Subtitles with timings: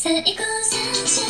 [0.00, 1.27] 最高三者は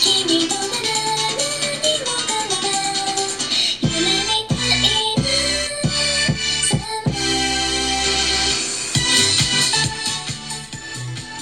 [0.00, 0.94] 君となら
[1.42, 2.66] 何もかもが
[3.82, 4.86] 夢みたい
[5.18, 5.24] な
[6.62, 6.72] さ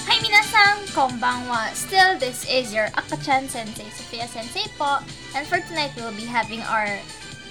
[0.05, 1.69] はい、皆さん、こんばんは。
[1.75, 4.99] Still, this is your Akachan Sensei, Sophia Sensei po.
[5.35, 6.99] And for tonight, we'll be having our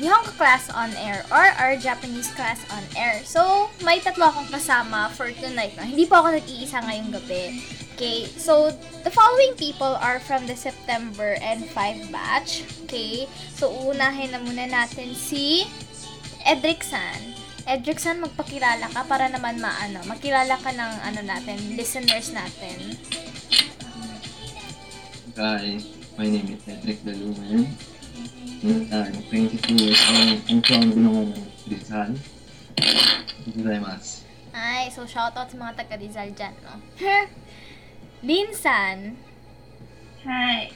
[0.03, 3.23] Nihongo class on air or our Japanese class on air.
[3.23, 5.79] So, may tatlo akong kasama for tonight.
[5.79, 5.87] No?
[5.87, 7.63] Hindi po ako nag-iisa ngayong gabi.
[7.95, 8.75] Okay, so
[9.07, 12.67] the following people are from the September and 5 batch.
[12.83, 15.71] Okay, so unahin na muna natin si
[16.43, 17.39] Edric-san.
[17.71, 22.99] Edric-san, magpakilala ka para naman maano, makilala ka ng ano natin, listeners natin.
[25.39, 25.79] Hi,
[26.19, 27.71] my name is Cedric Daluman.
[28.65, 30.39] I'm 22 years old.
[30.47, 31.35] I'm from Binangon,
[31.67, 32.15] Rizal.
[32.79, 34.23] Thank you very much.
[34.55, 36.79] Ay, so shoutout sa mga taga Rizal dyan, no?
[38.23, 39.19] Lin-san.
[40.23, 40.71] Hi.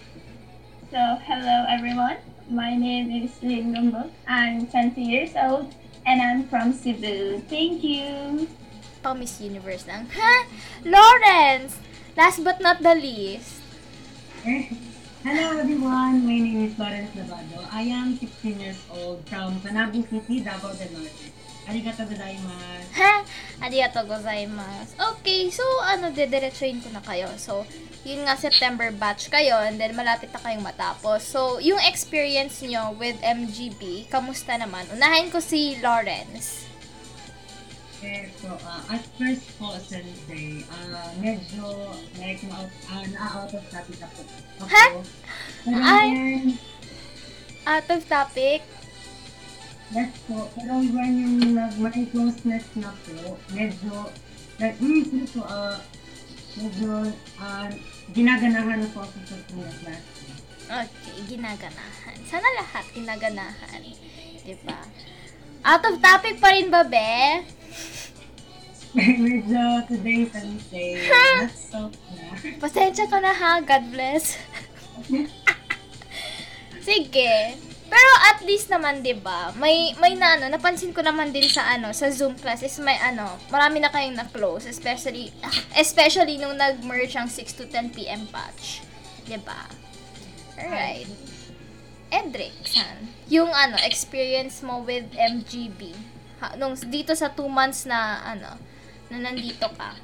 [0.91, 0.99] So,
[1.31, 2.19] hello everyone.
[2.51, 4.11] My name is Lin Gumbo.
[4.27, 5.71] I'm 20 years old
[6.03, 7.39] and I'm from Cebu.
[7.47, 8.51] Thank you.
[8.99, 10.11] Pang Miss Universe lang.
[10.83, 11.79] Lawrence!
[12.19, 13.63] Last but not the least.
[15.27, 17.59] Hello everyone, my name is Lawrence Lavado.
[17.75, 21.35] I am 16 years old from Tanabu City, Davao del Norte.
[21.67, 22.95] Arigato gozaimasu.
[22.95, 23.27] Ha?
[23.59, 24.95] Arigato gozaimasu.
[25.19, 27.27] Okay, so ano, dediretsuin ko na kayo.
[27.43, 27.67] So,
[28.07, 31.27] yun nga September batch kayo and then malapit na kayong matapos.
[31.27, 34.87] So, yung experience nyo with MGB, kamusta naman?
[34.95, 36.66] Unahin ko si Lawrence.
[38.05, 43.99] Eh, so, uh, at first po, sensei, uh, medyo like na, uh, na-out of topic
[44.05, 44.21] ako.
[44.61, 44.69] ako.
[44.69, 44.87] Ha?
[45.65, 46.07] Pero Ay!
[46.13, 46.45] then,
[47.67, 48.61] Out of topic.
[49.91, 54.13] yes po, pero when yung nag may closeness na po, medyo,
[54.61, 55.81] like, mm, po, uh,
[56.61, 57.69] medyo, uh,
[58.13, 60.05] ginaganahan na po ako sa mga class.
[60.67, 62.17] Okay, ginaganahan.
[62.29, 63.83] Sana lahat ginaganahan.
[64.45, 64.79] Diba?
[65.65, 67.56] Out of topic pa rin ba, be?
[68.97, 71.81] Medyo today, sensei, not so
[72.17, 72.33] na.
[72.57, 74.41] Pasensya ka na ha, God bless.
[76.81, 77.61] Sige.
[77.87, 79.55] Pero at least naman, 'di ba?
[79.55, 82.99] May may na ano, napansin ko naman din sa ano, sa Zoom class is may
[82.99, 85.31] ano, marami na kayong na-close, especially
[85.83, 88.83] especially nung nag-merge ang 6 to 10 PM batch.
[89.23, 89.71] 'Di ba?
[90.59, 91.07] Alright.
[92.11, 93.13] Edric, san?
[93.31, 95.95] Yung ano, experience mo with MGB.
[96.37, 98.51] Ha, nung dito sa 2 months na ano,
[99.09, 99.97] na nandito ka.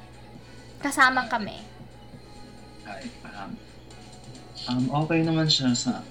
[0.81, 1.55] Kasama kami.
[2.83, 3.51] Hi, um,
[4.67, 6.01] um, okay naman siya sa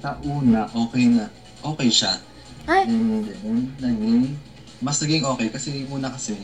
[0.00, 1.28] sa una, okay na.
[1.60, 2.16] Okay siya.
[2.64, 2.88] Ay,
[3.76, 4.36] naging,
[4.80, 6.38] mas naging okay kasi muna kasi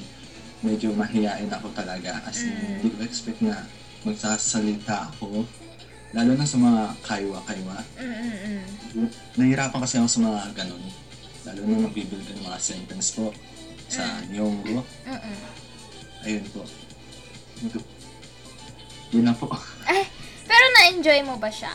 [0.60, 2.20] medyo mahihain ako talaga.
[2.26, 2.68] As in, Mm.
[2.76, 3.64] hindi ko expect na
[4.02, 5.46] magsasalita ako.
[6.12, 7.76] Lalo na sa mga kaiwa-kaiwa.
[7.96, 9.08] mm-mm.
[9.36, 10.82] Nahirapan kasi ako sa mga ganun.
[11.46, 13.30] Lalo na magbibuild ng mga sentence po
[13.86, 14.82] sa Nyonggo.
[15.06, 15.38] Mm-mm.
[16.26, 16.66] Ayun po.
[17.62, 17.86] Ito-
[19.14, 19.46] Yun na po.
[19.86, 20.02] Eh,
[20.44, 21.70] pero na-enjoy mo ba siya?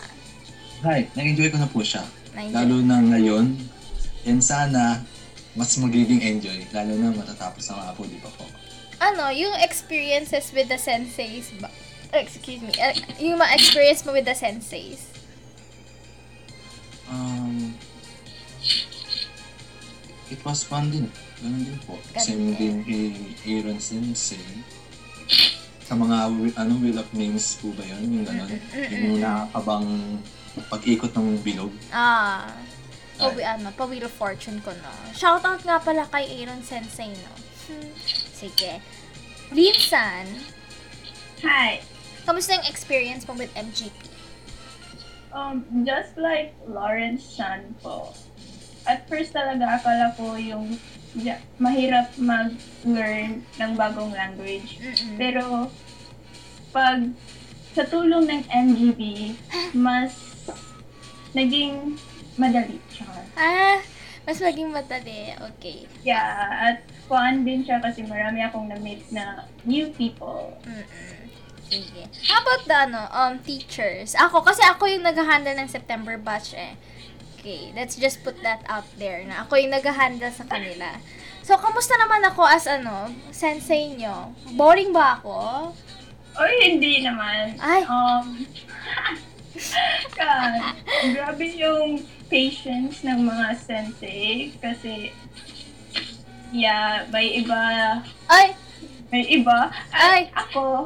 [0.83, 2.03] Hi, nag-enjoy ko na po siya.
[2.33, 2.51] Na-enjoy.
[2.53, 3.55] Lalo na ngayon.
[4.27, 4.99] And sana,
[5.55, 6.67] mas magiging enjoy.
[6.69, 8.43] Lalo na matatapos na nga po, di ba po?
[8.99, 11.71] Ano, yung experiences with the senseis ba?
[12.11, 12.75] Excuse me.
[12.75, 12.91] eh,
[13.23, 15.07] yung mga experience mo with the senseis.
[17.07, 17.71] Um,
[20.31, 21.11] it was fun din.
[21.43, 21.99] Ganun din po.
[22.15, 22.55] Ganun Same din.
[22.55, 24.39] din kay Aaron Sensei.
[25.83, 28.01] Sa mga ano, Wheel of Names po ba yun?
[28.07, 28.49] Yung ganun.
[28.71, 29.89] Yung nakakabang
[30.71, 31.71] pag-ikot ng bilog.
[31.91, 32.47] Ah.
[33.19, 33.27] Ay.
[33.27, 34.91] Pawi, ano, pa Wheel of Fortune ko, no?
[35.13, 37.33] Shoutout nga pala kay Aaron Sensei, no?
[37.67, 37.91] Hmm.
[38.41, 38.81] Sige.
[39.51, 40.25] Linsan,
[41.43, 41.83] Hi.
[42.23, 43.91] kamusta yung experience mo with MGP?
[45.35, 48.15] Um, just like Lawrence Chan po.
[48.85, 50.77] At first talaga akala ko yung
[51.19, 54.79] ja, mahirap mag-learn ng bagong language.
[54.79, 55.15] Mm-mm.
[55.19, 55.67] Pero
[56.71, 57.03] pag
[57.71, 59.35] sa tulong ng MGB,
[59.75, 60.15] mas
[61.31, 61.95] naging
[62.35, 63.07] madali siya.
[63.35, 63.79] Ah,
[64.27, 65.35] mas maging madali.
[65.55, 65.87] Okay.
[66.03, 70.55] Yeah, at fun din siya kasi marami akong na-meet na new people.
[70.63, 71.11] Mm-mm.
[71.71, 72.03] Sige.
[72.27, 74.11] How about the, ano, um, teachers?
[74.19, 76.75] Ako, kasi ako yung nag-handle ng September batch eh.
[77.41, 80.93] Okay, let's just put that out there na ako yung nag-handle sa kanila.
[81.41, 84.29] So, kamusta naman ako as, ano, sensei nyo?
[84.53, 85.73] Boring ba ako?
[86.37, 87.57] Oy, hindi naman.
[87.57, 87.81] Ay.
[87.89, 88.45] Um,
[90.21, 90.61] God,
[91.17, 95.09] grabe yung patience ng mga sensei kasi
[96.53, 98.53] Yeah, may iba, Ay!
[99.09, 99.73] may iba.
[99.89, 100.29] Ay!
[100.37, 100.85] Ako,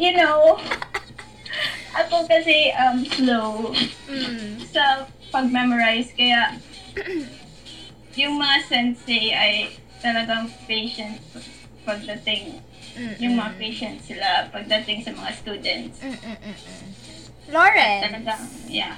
[0.00, 0.56] you know,
[1.92, 3.76] ako kasi um, slow
[4.06, 4.62] Mm.
[4.72, 5.04] sa
[5.36, 6.16] pag-memorize.
[6.16, 6.56] Kaya,
[8.16, 9.68] yung mga sensei ay
[10.00, 11.20] talagang patient
[11.84, 12.64] pagdating.
[12.96, 16.00] Mm, Yung mga patient sila pagdating sa mga students.
[16.00, 16.88] Mm, mm, mm, mm.
[17.52, 18.02] Lawrence!
[18.08, 18.42] Talagang,
[18.72, 18.96] yeah.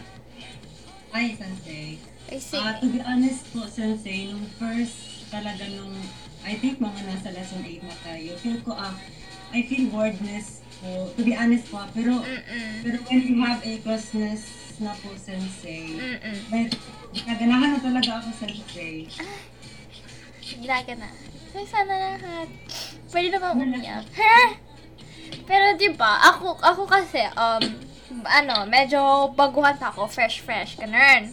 [1.11, 1.99] Ay, Sensei.
[2.29, 2.61] I see.
[2.61, 5.97] Ah, to be honest po, Sensei, nung first talaga nung,
[6.47, 8.95] I think mga nasa lesson 8 na tayo, feel ko, ah,
[9.51, 12.85] I feel boredness po, to be honest po, ah, pero, Mm-mm.
[12.85, 16.39] pero when you have a closeness na po, Sensei, Mm-mm.
[16.51, 16.75] like,
[17.27, 19.07] naganahan na talaga ako, Sensei.
[20.59, 21.11] Gilaga na.
[21.55, 22.49] Ay, sana lahat.
[23.09, 24.07] Pwede na bang umiyak?
[25.49, 27.65] Pero di ba ako, ako kasi, um,
[28.25, 31.33] ano, medyo baguhan pa ako, fresh-fresh, ganun.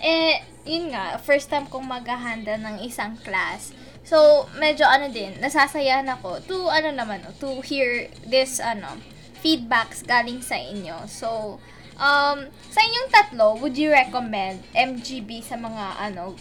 [0.00, 3.72] Eh, yun nga, first time kong maghahanda ng isang class.
[4.04, 9.00] So, medyo ano din, nasasayahan ako to, ano naman, to hear this, ano,
[9.40, 11.08] feedbacks galing sa inyo.
[11.08, 11.60] So,
[11.98, 12.38] um,
[12.70, 16.34] sa inyong tatlo, would you recommend MGB sa mga, ano,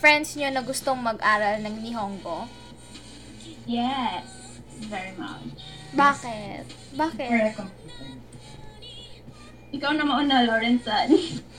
[0.00, 2.48] friends nyo na gustong mag-aral ng Nihongo?
[3.68, 4.58] Yes,
[4.88, 5.60] very much.
[5.92, 6.64] Bakit?
[6.96, 7.54] Bakit?
[9.70, 10.86] Ikaw na mauna, Lawrence.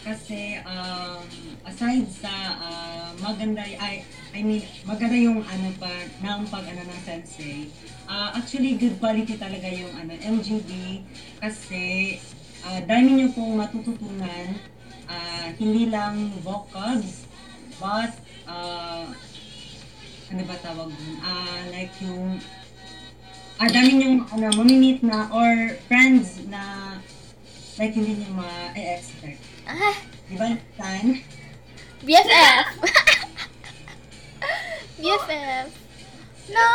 [0.00, 1.22] Kasi, um,
[1.68, 4.00] aside sa ah, maganda, ay,
[4.32, 5.92] I mean, maganda yung ano pa,
[6.24, 7.68] ng pag ano ng sensei,
[8.10, 11.00] ah, actually good quality talaga yung ano, MGB
[11.38, 12.18] kasi
[12.66, 14.58] ah, dami niyo pong matututunan,
[15.06, 17.30] ah, hindi lang vocabs,
[17.78, 18.10] but
[18.50, 19.06] ah,
[20.30, 21.16] ano ba tawag dun?
[21.22, 22.42] Ah, like yung
[23.62, 26.98] ah, dami niyong ano, mamimit na or friends na
[27.78, 29.38] like hindi niyo ma-expect.
[29.70, 29.94] Ah,
[30.26, 31.22] Di ba, Tan?
[32.02, 32.66] BFF!
[34.98, 35.68] BFF!
[36.50, 36.66] No,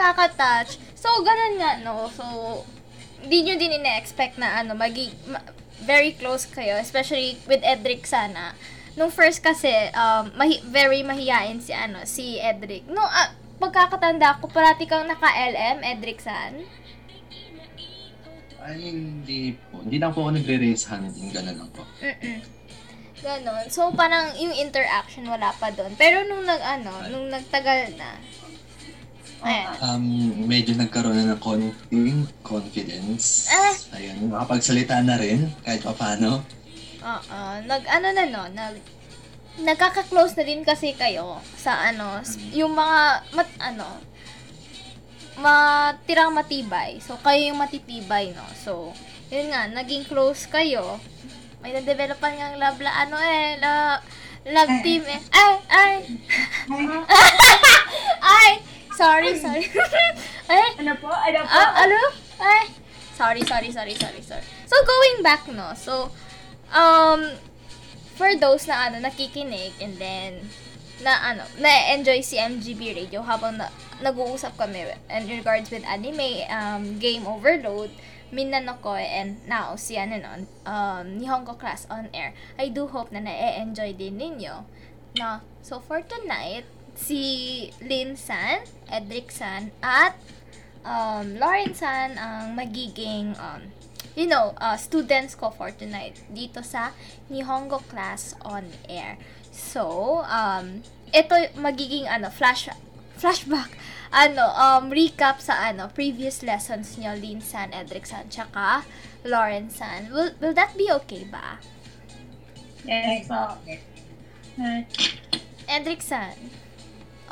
[0.00, 0.80] kakatouch.
[0.96, 2.08] So, ganun nga, no?
[2.08, 2.24] So,
[3.20, 5.44] hindi nyo din ina-expect na, ano, magi, ma-
[5.84, 8.56] very close kayo, especially with Edric sana.
[8.96, 12.88] Nung first kasi, um, mahi- very mahiyain si, ano, si Edric.
[12.88, 16.64] No, ah, pagkakatanda ko, parati kang naka-LM, Edric san.
[18.60, 19.80] Ay, hindi po.
[19.80, 21.12] Hindi lang po ako nagre-raise hand.
[21.32, 21.84] Ganun lang po.
[22.00, 22.40] Mm-mm.
[23.20, 23.68] Ganon.
[23.68, 25.92] So, parang yung interaction wala pa doon.
[25.96, 28.16] Pero nung nag, ano, nung nagtagal na.
[29.80, 30.04] Um,
[30.44, 32.12] medyo nagkaroon na ng konting
[32.44, 33.48] confidence.
[33.48, 33.72] Ah!
[33.96, 36.44] Ayun, makapagsalita na rin, kahit pa paano.
[37.00, 37.40] Oo.
[37.64, 38.76] Nag, ano na no, nag,
[39.58, 43.00] nagkaka-close na din kasi kayo sa ano, s- yung mga,
[43.32, 43.88] mat, ano,
[45.40, 47.00] matirang matibay.
[47.00, 48.44] So, kayo yung matitibay, no?
[48.54, 48.92] So,
[49.32, 51.00] yun nga, naging close kayo.
[51.64, 53.72] May na-developan nga love la, ano eh, la,
[54.44, 55.20] love team eh.
[55.32, 55.92] Ay, ay!
[59.00, 59.64] Sorry, sorry.
[60.52, 61.08] ay, Ano po?
[61.08, 61.56] Ano po?
[61.56, 61.96] Ah, ano?
[62.36, 62.68] Ay,
[63.16, 64.44] sorry, sorry, sorry, sorry, sorry.
[64.68, 65.72] So, going back, no?
[65.72, 66.12] So,
[66.68, 67.32] um,
[68.20, 70.44] for those na, ano, nakikinig and then,
[71.00, 73.72] na, ano, na-enjoy si MGB Radio habang na,
[74.04, 77.88] nag-uusap kami in regards with anime, um, game overload,
[78.28, 82.36] Minanokoy, and now, si, ano, no, um, Nihongo class on air.
[82.60, 84.68] I do hope na na-enjoy din ninyo.
[85.16, 86.68] Na, so, for tonight,
[87.00, 87.22] si
[87.80, 88.60] Lin San,
[88.92, 90.14] Edric San, at
[90.84, 93.72] um, Lauren San ang magiging, um,
[94.12, 96.92] you know, uh, students ko for tonight dito sa
[97.32, 99.16] Nihongo class on air.
[99.50, 102.68] So, um, ito magiging ano, flash
[103.18, 103.72] flashback
[104.10, 108.82] ano, um, recap sa ano, previous lessons nyo, Lin San, Edric San, tsaka
[109.22, 110.10] Lauren San.
[110.10, 111.58] Will, will that be okay ba?
[112.82, 113.54] Yes po.
[115.70, 116.34] Edric San,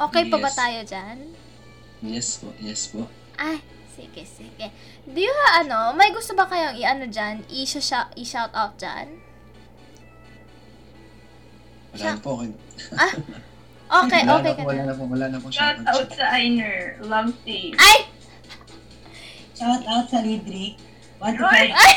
[0.00, 0.56] okay pa ba Yes.
[0.56, 1.18] tayo dyan?
[2.00, 3.10] Yes po, yes po.
[3.34, 4.66] Ay, sige, sige.
[5.04, 8.14] Do you, ha, ano, may gusto ba kayong i-ano dyan, i-shout,
[8.52, 9.18] out dyan?
[11.90, 12.30] Wala na po.
[12.36, 12.52] Okay,
[12.94, 13.12] Ah,
[14.04, 14.92] okay, wala okay na wala na.
[14.92, 15.48] po, wala na po.
[15.48, 17.00] shout out sa Ainer.
[17.00, 17.72] Love team.
[17.74, 18.04] Ay!
[19.52, 20.76] Shout out sa Lidrick.
[21.18, 21.50] Want to Roy!
[21.50, 21.94] thank Ay!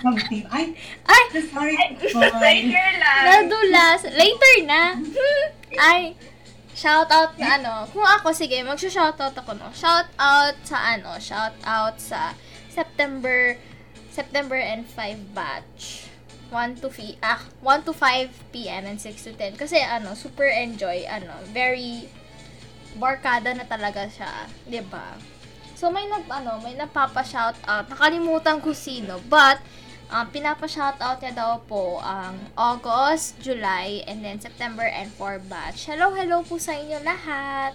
[0.00, 0.44] Love team.
[0.48, 0.64] Ay,
[1.04, 1.22] Ay!
[1.44, 2.22] sorry po.
[2.38, 3.22] Ainer lang.
[3.26, 4.00] Nadulas.
[4.06, 4.82] Later na.
[5.90, 6.14] Ay!
[6.74, 7.86] Shout out na ano.
[7.94, 9.70] Kung ako, sige, mag-shout out ako, no?
[9.70, 11.14] Shout out sa ano?
[11.22, 12.34] Shout out sa
[12.66, 13.54] September
[14.10, 16.10] September and 5 batch.
[16.50, 18.86] 1 to fi ah, 1 to 5 p.m.
[18.86, 19.58] and 6 to 10.
[19.58, 22.06] Kasi ano, super enjoy, ano, very
[22.94, 25.18] barkada na talaga siya, 'di ba?
[25.74, 27.90] So may nag ano, may napapa shout out.
[27.90, 29.58] Nakalimutan ko sino, but
[30.14, 35.90] Um, pinapa-shoutout niya daw po ang August, July, and then September and for batch.
[35.90, 37.74] Hello, hello po sa inyo lahat.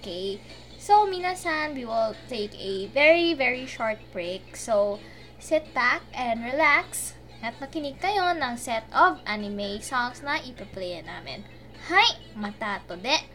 [0.00, 0.40] Okay.
[0.80, 4.56] So, minasan, we will take a very, very short break.
[4.56, 4.96] So,
[5.36, 11.44] sit back and relax at makinig kayo ng set of anime songs na ipa-play namin.
[11.92, 12.16] Hi!
[12.32, 13.28] Mata de!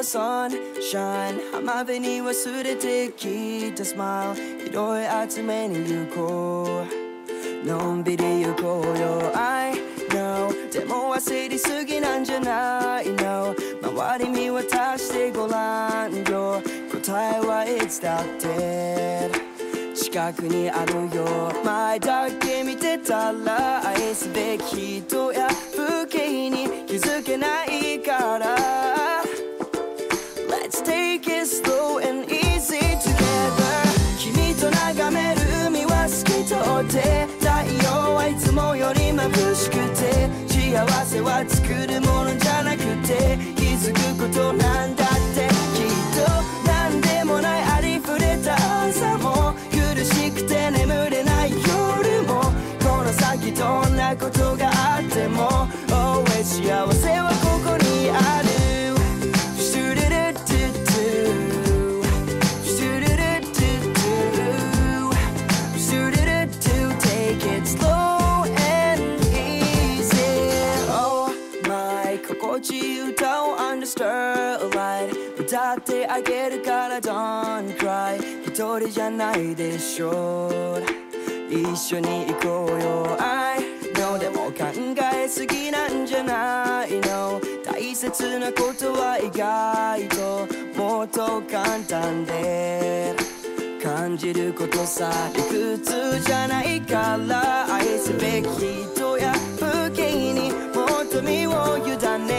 [0.00, 1.52] 風とほら sunshine.
[1.52, 6.84] 浜辺に忘れてきたスマイル拾い集めに行こ
[7.64, 9.74] うのんびり行こうよ I
[10.08, 10.72] know.
[10.72, 19.30] でも焦りすぎなんじゃないの周り見渡してごらんよ答えはいつだって
[19.94, 29.09] 近くにあるよ前だけ見てたら愛すべき人や風景に気づけないから
[30.90, 33.74] take it slow and easy together.
[34.18, 36.58] 君と眺める海は透き通っ
[36.90, 37.46] て太
[37.84, 45.48] 陽はいつもより眩しくて幸せは作るものじゃなくて気づくことなんだって。
[45.76, 46.26] きっと
[46.66, 48.56] 何でもないありふれた
[48.88, 52.42] 朝も苦しくて眠れない夜も
[52.82, 57.49] この先どんなことがあっても Always 幸せは
[75.80, 80.82] ってあげるから Don't cry 一人じゃないでしょう。
[81.50, 83.16] 一緒に行こうよ。
[83.18, 83.58] I
[83.94, 84.66] know でも考
[85.14, 86.92] えすぎなんじゃない。
[87.00, 90.46] の大切なことは意外と。
[90.78, 93.14] もっと簡単で。
[93.82, 97.74] 感じることさ理屈じゃないから。
[97.74, 100.52] 愛すべき人や風景に。
[100.74, 101.96] もっと身を委
[102.26, 102.29] ね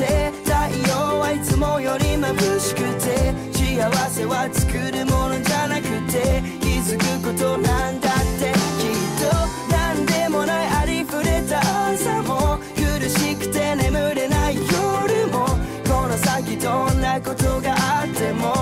[0.00, 0.52] て太
[0.88, 9.28] 陽はいつもより眩しくて幸せは作るものじゃなくて気づくことなんだってきっと
[9.70, 11.60] 何でもないありふれた
[11.92, 12.58] 朝も。
[12.76, 15.46] 苦しくて眠れない夜も
[15.86, 18.59] この先どんなことがあっても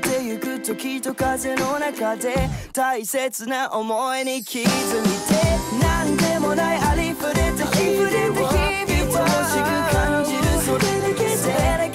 [0.00, 2.34] てゆく時と風の中で
[2.72, 4.68] 大切な思いに気づいて
[5.82, 8.06] 何でもないありふれた日々
[8.40, 11.30] を愛しく感じるそれだけで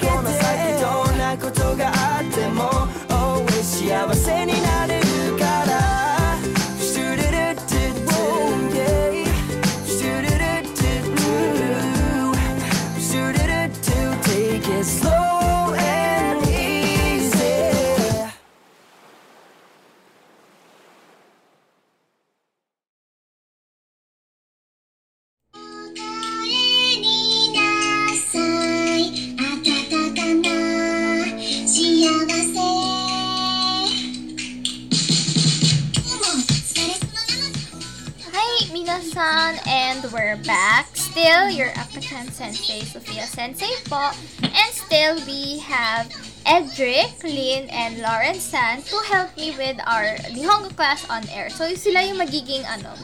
[0.06, 2.68] この先どんなことがあっても
[3.08, 4.93] Always 幸せになれ
[42.14, 44.14] Akachan Sensei, Sophia Sensei po.
[44.42, 46.06] And still, we have
[46.46, 51.50] Edric, Lynn, and Lauren San to help me with our Nihongo class on air.
[51.50, 52.94] So, sila yung magiging, ano,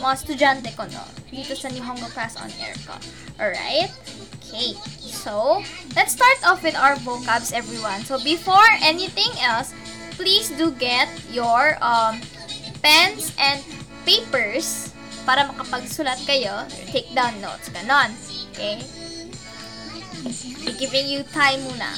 [0.00, 1.04] mga estudyante ko, no?
[1.28, 2.96] Dito sa Nihongo class on air ko.
[3.36, 3.92] Alright?
[4.40, 4.72] Okay.
[5.04, 5.60] So,
[5.92, 8.08] let's start off with our vocabs, everyone.
[8.08, 9.76] So, before anything else,
[10.16, 12.24] please do get your um,
[12.80, 13.60] pens and
[14.08, 14.96] papers
[15.28, 18.08] para makapagsulat kayo, take down notes, ganon.
[18.60, 18.76] Okay?
[20.68, 21.96] I'm giving you time muna.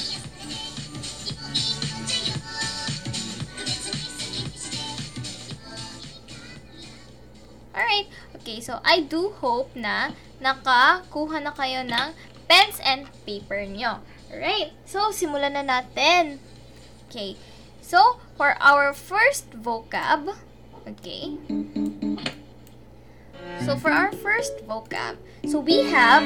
[7.74, 8.06] Alright.
[8.38, 12.14] Okay, so I do hope na nakakuha na kayo ng
[12.46, 13.98] pens and paper nyo.
[14.30, 14.70] Alright.
[14.86, 16.38] So, simulan na natin.
[17.10, 17.34] Okay.
[17.82, 20.30] So, for our first vocab,
[20.86, 21.34] okay.
[23.66, 26.22] So, for our first vocab, so we have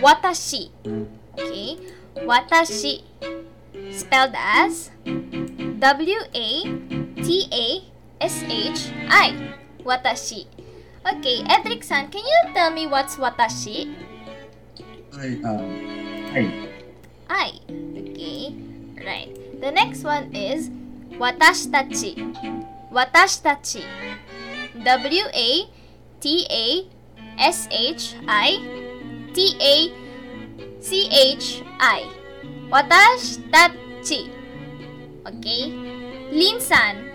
[0.00, 0.70] watashi.
[1.38, 1.78] Okay.
[2.24, 3.02] Watashi.
[3.92, 4.90] Spelled as
[5.78, 6.34] W-A-T-A-S-H-I.
[9.84, 10.46] Watashi.
[11.06, 13.94] Okay, Edric-san, can you tell me what's watashi?
[15.14, 15.62] I, um,
[16.34, 16.68] I,
[17.30, 17.60] I.
[17.70, 18.52] Okay.
[19.06, 19.30] Right.
[19.60, 20.68] The next one is
[21.16, 22.18] watashitachi.
[22.90, 23.84] Watashitachi.
[24.84, 25.68] W A
[26.20, 26.84] T A
[27.38, 28.58] S H I
[29.32, 29.76] T A
[30.80, 32.08] C H I.
[32.72, 34.30] Watashitachi.
[35.26, 35.62] Okay.
[36.30, 37.06] Lin-san,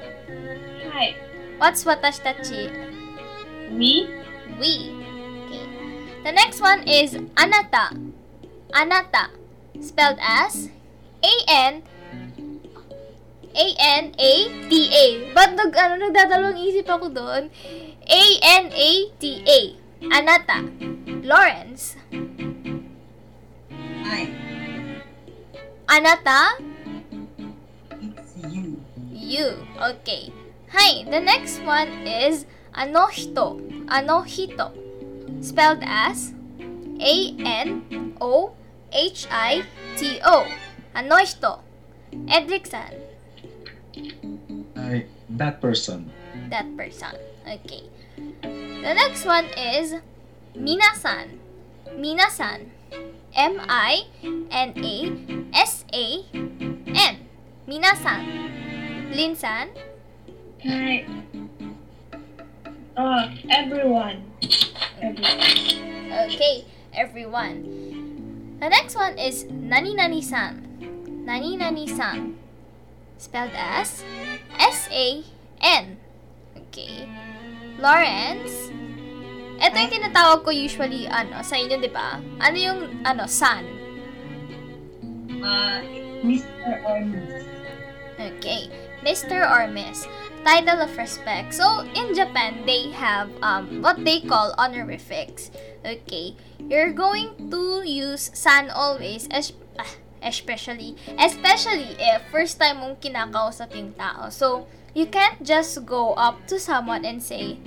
[0.91, 1.15] Hi.
[1.59, 2.71] what's watashitachi?
[3.75, 4.07] We?
[4.59, 4.71] We.
[5.47, 5.65] Okay.
[6.23, 7.91] The next one is anata.
[8.71, 9.31] Anata.
[9.79, 10.69] Spelled as
[11.23, 11.83] A-N
[13.51, 15.35] A-N-A-T-A.
[15.35, 17.51] Ba't nag, ano, nagdadalawang isip ako doon?
[18.07, 19.80] A-N-A-T-A.
[20.09, 20.65] Anata.
[21.21, 21.95] Lawrence.
[24.01, 24.33] I.
[25.85, 26.57] Anata.
[28.01, 28.81] It's you.
[29.13, 29.61] You.
[29.77, 30.33] Okay.
[30.73, 31.03] Hi.
[31.05, 33.61] The next one is anohito.
[33.85, 34.73] Anohito.
[35.43, 36.33] Spelled as
[36.97, 38.17] A-N-O-H-I-T-O.
[40.95, 41.59] Anohito.
[42.27, 42.93] Edric-san.
[44.75, 46.11] I, that person.
[46.49, 47.15] That person.
[47.47, 47.83] Okay.
[48.41, 49.95] The next one is
[50.55, 51.37] minasan.
[51.95, 52.69] Minasan.
[53.31, 54.03] M-I-N-A-S-A-N.
[57.67, 58.21] Minasan.
[59.11, 59.67] Linsan.
[60.63, 61.05] Hi.
[62.97, 64.23] Uh, everyone.
[65.01, 65.39] Everyone.
[66.27, 68.57] Okay, everyone.
[68.59, 70.61] The next one is Nani Nani San.
[71.25, 72.37] Nani Nani San.
[73.17, 74.03] Spelled as
[74.59, 75.23] S A
[75.61, 75.97] N.
[76.57, 77.07] Okay.
[77.81, 78.69] Lawrence.
[79.61, 82.17] Ito yung tinatawag ko usually ano sa inyo, 'di ba?
[82.41, 83.65] Ano yung ano san?
[85.41, 85.81] Uh,
[86.21, 86.85] Mr.
[86.85, 87.45] or Miss.
[88.21, 88.69] Okay.
[89.01, 89.41] Mr.
[89.49, 90.05] or Miss.
[90.45, 91.53] Title of respect.
[91.53, 95.49] So, in Japan, they have um, what they call honorifics.
[95.85, 96.37] Okay.
[96.69, 99.41] You're going to use san always, ah,
[100.21, 104.29] especially, especially if first time mong kinakausap yung tao.
[104.29, 107.57] So, you can't just go up to someone and say,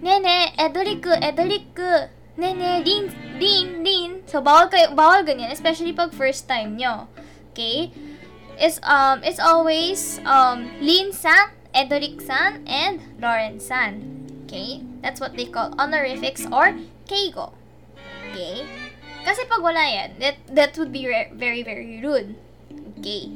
[0.00, 2.08] Nene, edoriku, edoriku.
[2.40, 4.10] Nene, din, din, din.
[4.24, 7.04] So, bawal kayo, bawal ganyan, especially pag first time nyo.
[7.52, 7.92] Okay?
[8.56, 14.00] It's, um, it's always, um, Lin-san, Edoric-san, and Lawrence-san.
[14.44, 14.80] Okay?
[15.04, 17.52] That's what they call honorifics or keigo.
[18.32, 18.64] Okay?
[19.24, 22.34] Kasi pag wala yan, that, that would be re- very, very rude.
[22.98, 23.32] Okay.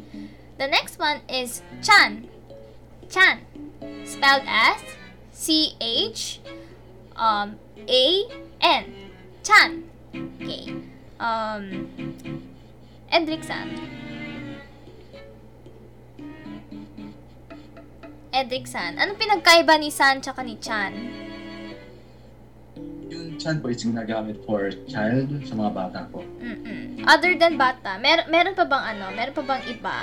[0.58, 2.28] The next one is Chan.
[3.10, 3.40] Chan.
[4.04, 4.80] Spelled as
[5.32, 6.40] C-H
[7.16, 8.84] um, A-N.
[9.42, 9.84] Chan.
[10.14, 10.74] Okay.
[11.18, 11.90] Um,
[13.10, 13.68] Edric-san.
[18.34, 18.98] Edric-san.
[18.98, 21.23] Anong pinagkaiba ni San tsaka ni Chan?
[23.12, 26.24] Yung chan po is ginagamit for child sa mga bata po.
[26.40, 27.04] Mm-mm.
[27.04, 29.12] Other than bata, mer meron pa bang ano?
[29.12, 29.96] Meron pa bang iba?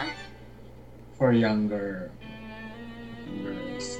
[1.17, 2.13] For younger
[3.39, 3.97] girls.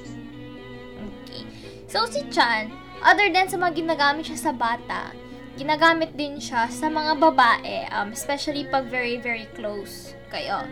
[1.25, 1.43] Okay.
[1.87, 5.13] So, si Chan, other than sa mga ginagamit siya sa bata,
[5.55, 10.63] ginagamit din siya sa mga babae, um, especially pag very, very close kayo.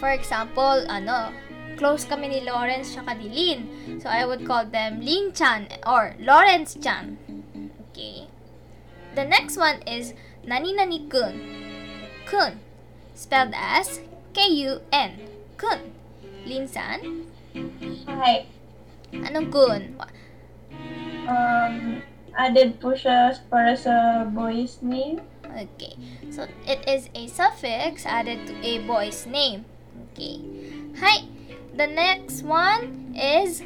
[0.00, 1.30] For example, ano,
[1.76, 3.60] close kami ni Lawrence tsaka ni Lin.
[4.00, 7.18] So, I would call them Lin Chan or Lawrence Chan.
[8.02, 8.26] Okay.
[9.14, 11.38] The next one is Nani Nani Kun.
[12.26, 12.58] Kun.
[13.14, 14.00] Spelled as
[14.34, 15.12] K-U-N.
[15.56, 15.78] Kun.
[16.42, 17.30] Lin-san,
[18.10, 18.50] Hi.
[19.14, 19.94] anong kun?
[21.30, 22.02] Um,
[22.34, 25.22] added po siya para sa boy's name.
[25.46, 25.94] Okay.
[26.34, 29.62] So, it is a suffix added to a boy's name.
[30.10, 30.42] Okay.
[30.98, 31.30] Hi.
[31.78, 33.62] The next one is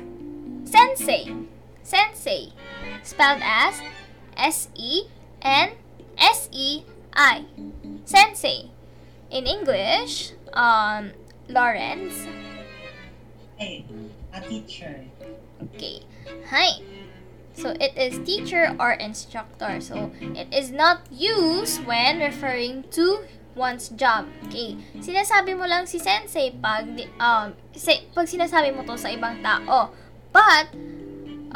[0.69, 1.33] sensei.
[1.81, 2.53] Sensei.
[3.01, 3.81] Spelled as
[4.37, 5.05] S-E-N-S-E-I.
[8.05, 8.71] Sensei.
[9.31, 11.11] In English, um,
[11.49, 12.27] Lawrence.
[13.61, 13.85] A.
[14.33, 15.05] A teacher.
[15.75, 16.03] Okay.
[16.51, 16.81] Hi.
[17.57, 19.81] So it is teacher or instructor.
[19.81, 23.25] So it is not used when referring to
[23.57, 24.29] one's job.
[24.45, 24.77] Okay.
[25.01, 26.85] Sinasabi mo lang si sensei pag
[27.17, 29.89] um si- pag sinasabi mo to sa ibang tao.
[30.37, 30.77] But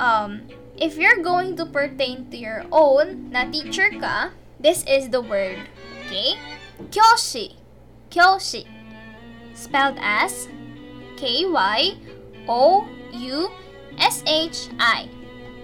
[0.00, 0.48] um
[0.80, 5.60] if you're going to pertain to your own na teacher ka, this is the word.
[6.08, 6.40] Okay?
[6.88, 7.60] Kyoshi.
[8.08, 8.64] Kyoshi.
[9.52, 10.48] Spelled as
[11.20, 12.00] K Y
[12.48, 13.52] O U
[14.00, 15.08] S H I.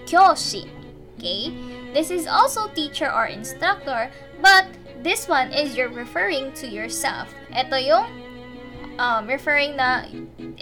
[0.05, 0.69] Kyoshi.
[1.17, 1.49] Okay?
[1.97, 4.69] This is also teacher or instructor, but
[5.01, 7.33] this one is you're referring to yourself.
[7.49, 8.05] Ito yung
[9.01, 10.05] um, referring na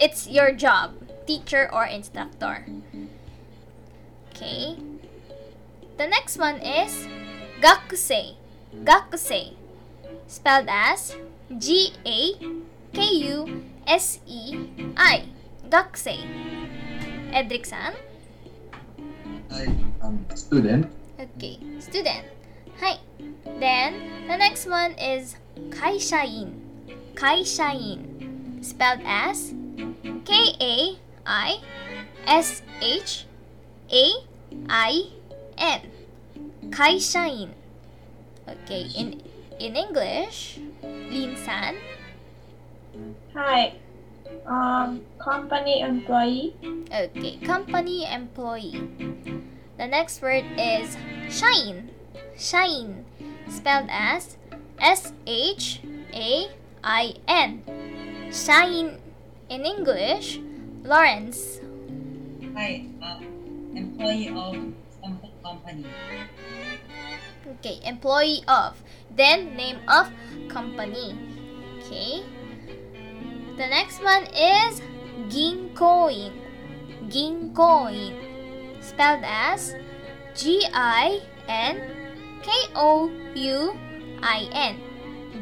[0.00, 0.96] it's your job,
[1.28, 2.64] teacher or instructor.
[4.36, 4.76] Okay?
[5.96, 7.08] The next one is
[7.64, 8.36] gakusei.
[8.84, 9.56] Gakusei.
[10.28, 11.16] Spelled as
[11.56, 12.36] G A
[12.92, 13.00] K
[13.32, 14.60] U S E
[14.92, 15.24] I.
[15.72, 16.20] Gakusei.
[17.32, 17.96] Edric-san?
[19.48, 19.72] I
[20.04, 20.92] am a student.
[21.16, 22.28] Okay, student.
[22.76, 23.00] Hi.
[23.56, 25.40] Then, the next one is
[25.72, 26.60] kaishain.
[27.16, 28.60] Kaishain.
[28.60, 29.56] Spelled as
[30.28, 30.74] K A
[31.24, 31.64] I
[32.28, 33.24] S H
[33.92, 34.06] A
[34.68, 35.10] I
[35.58, 35.80] N.
[36.70, 37.50] Kaishain.
[38.48, 39.22] Okay, in
[39.58, 41.76] in English, Lin-san.
[43.34, 43.74] Hi.
[44.46, 46.54] Um, company employee.
[46.90, 48.82] Okay, company employee.
[49.78, 50.96] The next word is
[51.30, 51.90] shine.
[52.36, 53.04] Shine.
[53.48, 54.36] Spelled as
[54.78, 55.80] S H
[56.14, 56.50] A
[56.82, 57.62] I N.
[58.30, 58.98] Shine.
[59.46, 60.42] In English,
[60.82, 61.62] Lawrence.
[62.54, 63.22] Hi, uh,
[63.76, 64.56] employee of
[65.00, 65.86] some company.
[67.46, 68.80] Okay, employee of.
[69.12, 70.10] Then name of
[70.48, 71.14] company.
[71.78, 72.24] Okay.
[73.56, 74.80] The next one is
[75.28, 76.32] ginkoin.
[77.08, 78.12] Ginkoin.
[78.80, 79.76] Spelled as
[80.34, 81.80] G I N
[82.42, 83.78] K O U
[84.22, 84.74] I N.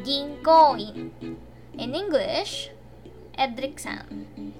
[0.05, 1.11] Ginkoin.
[1.75, 2.71] In English,
[3.37, 4.27] Edric-san.
[4.39, 4.54] I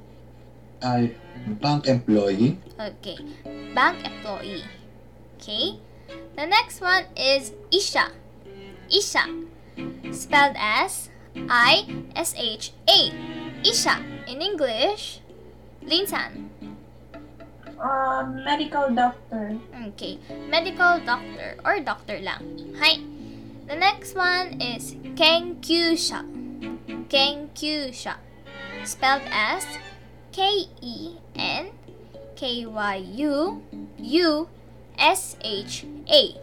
[0.86, 1.16] am
[1.58, 2.62] bank employee.
[2.78, 3.18] Okay.
[3.74, 4.64] Bank employee.
[5.36, 5.82] Okay.
[6.38, 8.14] The next one is Isha.
[8.92, 9.26] Isha.
[10.14, 11.10] Spelled as
[11.50, 13.12] I S H A.
[13.66, 14.00] Isha.
[14.30, 15.20] In English,
[15.84, 16.50] Linsan.
[17.76, 19.60] Um, medical doctor.
[19.92, 20.18] Okay.
[20.48, 22.74] Medical doctor or doctor lang.
[22.80, 23.02] Hi.
[23.68, 26.22] The next one is Kenkyusha.
[27.10, 28.16] Kenkyusha.
[28.86, 29.66] Spelled as
[30.36, 31.72] K E N
[32.36, 33.64] K Y U
[33.98, 34.50] U
[35.00, 36.36] S H A.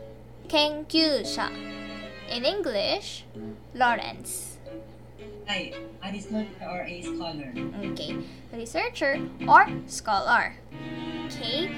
[0.49, 1.53] Kenkyusha.
[2.31, 3.27] In English,
[3.75, 4.57] Lawrence.
[5.47, 7.53] Hi, a researcher or a scholar.
[7.85, 8.17] Okay,
[8.51, 10.57] researcher or scholar.
[11.27, 11.69] Okay,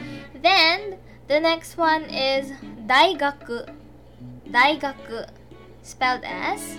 [0.41, 2.53] then the next one is
[2.87, 3.67] daigaku.
[4.47, 5.27] Daigaku,
[5.83, 6.79] spelled as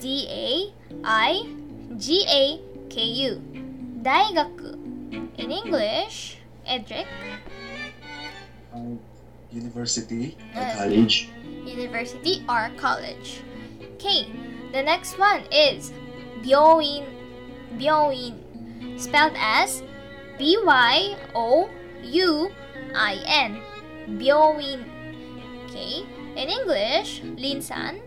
[0.00, 0.72] D A
[1.04, 1.52] I
[1.98, 3.42] G A K U.
[4.04, 4.76] Daigaku.
[5.40, 6.36] In English,
[6.68, 7.08] Edric,
[9.50, 10.36] university.
[10.54, 11.32] Uh, college.
[11.64, 13.40] university or college.
[13.96, 14.28] Okay,
[14.76, 15.88] the next one is
[16.44, 17.08] byoin.
[17.80, 18.36] Byoin,
[19.00, 19.82] spelled as
[20.36, 21.70] B Y O
[22.04, 22.52] U
[22.94, 23.64] I N.
[24.20, 24.84] Byoin.
[25.64, 26.04] Okay,
[26.36, 28.04] in English, Linsan.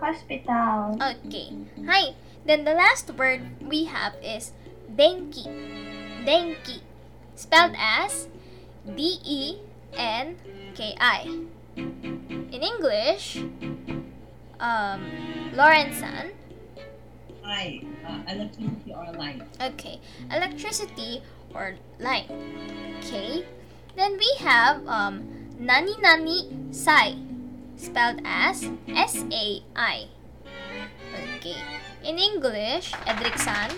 [0.00, 0.98] Hospital.
[0.98, 1.54] Okay.
[1.86, 2.18] Hi.
[2.40, 4.56] Then the last word we have is
[4.96, 5.44] denki.
[6.24, 6.80] Denki.
[7.34, 8.28] Spelled as
[8.84, 9.56] D E
[9.96, 10.36] N
[10.74, 11.46] K I.
[11.76, 13.38] In English,
[14.60, 15.00] um,
[15.54, 16.32] Lawrence-san.
[17.42, 19.42] Hi, uh, electricity or light.
[19.60, 20.00] Okay.
[20.30, 21.22] Electricity
[21.54, 22.28] or light.
[22.98, 23.46] Okay.
[23.96, 25.24] Then we have um,
[25.58, 27.16] nani nani sai.
[27.76, 30.06] Spelled as S A I.
[31.36, 31.56] Okay.
[32.04, 33.70] In English, Edric-san.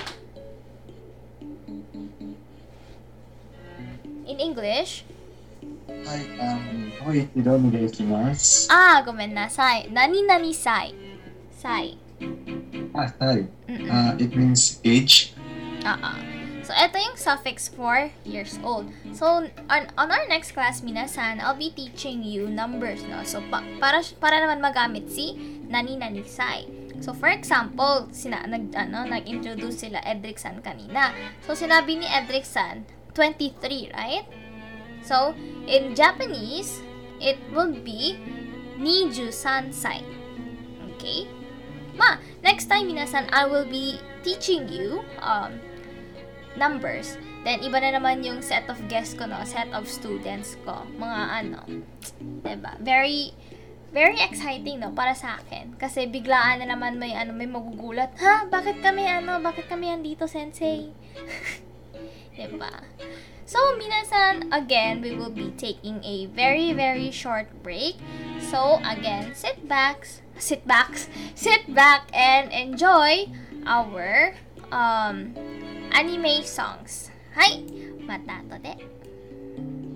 [4.27, 5.05] In English,
[6.07, 8.71] I am Koichiro Mirekimasu.
[8.71, 9.91] ah, gomennasai.
[9.91, 10.95] Nani nani sai.
[11.55, 11.99] Sai.
[12.95, 13.47] Ah, sorry.
[13.67, 13.89] Mm-mm.
[13.91, 15.35] Uh, it means age.
[15.83, 16.19] Uh-uh.
[16.63, 18.87] So, ito yung suffix for years old.
[19.11, 23.27] So, on, on our next class, minasan, I'll be teaching you numbers, no?
[23.27, 25.35] So, pa, para, para naman magamit si
[25.67, 26.71] nani nani sai.
[27.03, 31.11] So, for example, sina, nag, ano, nag-introduce sila Edric-san kanina.
[31.43, 34.27] So, sinabi ni Edric-san, 23, right?
[35.03, 35.35] So,
[35.67, 36.83] in Japanese,
[37.21, 38.19] it will be
[38.83, 40.03] Niju-san sai.
[40.95, 41.27] Okay?
[41.95, 45.61] Ma, next time, minasan, I will be teaching you um,
[46.57, 47.19] numbers.
[47.43, 49.43] Then, iba na naman yung set of guests ko, no?
[49.43, 50.87] Set of students ko.
[50.95, 51.59] Mga ano,
[52.23, 53.35] 'di ba Very,
[53.91, 54.95] very exciting, no?
[54.95, 55.75] Para sa akin.
[55.75, 58.15] Kasi biglaan na naman may, ano, may magugulat.
[58.23, 58.47] Ha?
[58.47, 60.95] Bakit kami, ano, bakit kami andito, sensei?
[62.43, 62.75] 'Di Diba?
[63.47, 67.99] So, minasan, again, we will be taking a very, very short break.
[68.51, 70.07] So, again, sit back,
[70.39, 70.97] sit back,
[71.35, 73.31] sit back and enjoy
[73.67, 74.35] our
[74.73, 75.37] um,
[75.93, 77.11] anime songs.
[77.39, 77.63] Hi!
[78.03, 79.92] Matato de.「手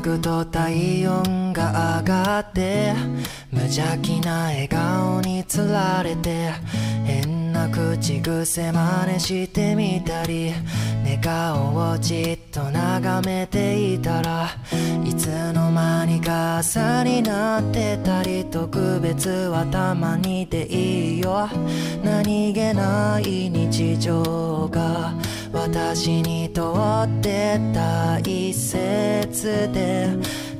[0.00, 2.92] ぐと体温が上がって」
[3.50, 6.50] 「無邪気な笑顔につられて」
[7.04, 10.52] 「変な口癖真似してみたり」
[11.04, 14.48] 「寝顔をじっと眺めていたら」
[15.04, 21.48] 「いつの間にか朝になってたり」「特別はたまにでいいよ」
[22.04, 25.12] 「何気ない日常が」
[25.52, 30.08] 私にとって大切で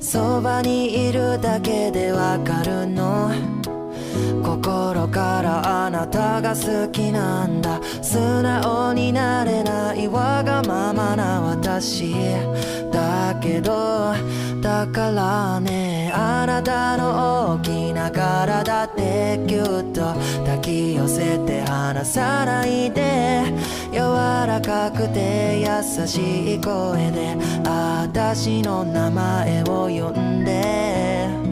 [0.01, 3.68] そばにいるだけでわかるの。
[4.43, 7.81] 心からあなたが好きなんだ。
[8.03, 12.15] 素直になれないわがままな私
[12.93, 14.15] だけど。
[14.61, 20.15] だからねあなたの大きな体でぎゅっと。
[20.45, 23.45] 抱き寄せて離さないで。
[23.93, 24.01] 柔
[24.47, 27.37] らかくて優しい声で。
[27.65, 31.48] 私の名前を呼んで。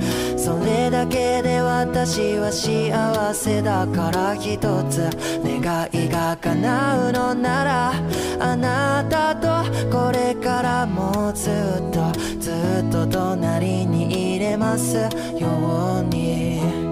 [0.46, 5.10] それだけで私は幸せだから一つ
[5.42, 7.92] 願いが叶うのなら
[8.38, 9.48] あなたと
[9.90, 12.52] これからもずっとず
[12.86, 14.94] っと隣にいれます
[15.36, 16.85] ように。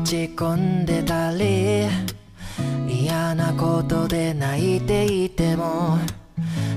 [0.00, 1.86] 落ち込んでたり
[2.88, 5.98] 嫌なことで泣いていても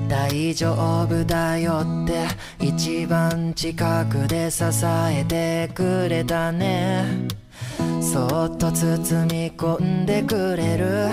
[0.09, 0.73] 大丈
[1.05, 2.27] 夫だよって
[2.59, 4.63] 一番近くで支
[5.09, 7.29] えてくれたね。
[8.01, 11.07] そっと包み込んでくれる。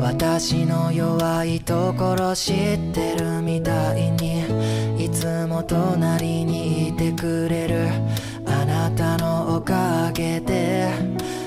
[0.00, 8.11] 私の弱いところ知ってるみたいにいつも隣にいてくれる。
[9.62, 10.88] かげで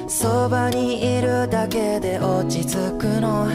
[0.08, 3.48] そばにいるだけで落ち着くの。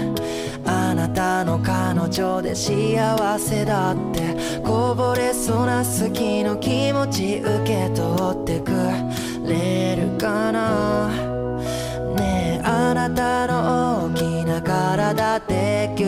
[0.66, 4.60] あなたの彼女で幸せだって。
[4.64, 8.70] こぼれそうな好きの気持ち受け取ってく
[9.48, 11.08] れるかな。
[12.16, 16.06] ねえあなたの大きな体でぎゅ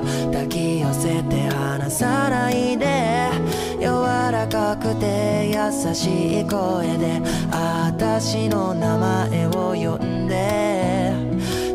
[0.00, 3.30] 抱き寄せて離さないで。
[3.80, 3.86] 柔
[4.32, 11.12] らかくて優しい声で私の名前を呼んで。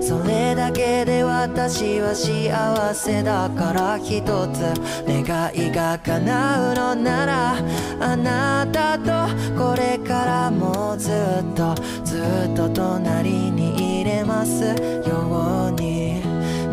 [0.02, 4.74] それだけで私は幸せだから一つ
[5.06, 7.58] 願いが叶うのなら
[8.00, 9.12] あなたと
[9.56, 14.64] これからもずっとずっと隣にいれます
[15.08, 16.29] ように。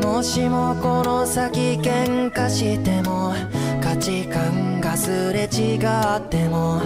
[0.07, 3.35] もしもこの先喧嘩しても
[3.83, 6.81] 価値観がすれ違っても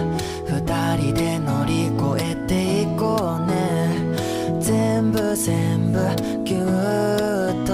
[0.47, 3.61] 二人で乗り越えていこうね。
[4.59, 5.99] 全部全部
[6.43, 6.63] ぎゅっ
[7.65, 7.73] と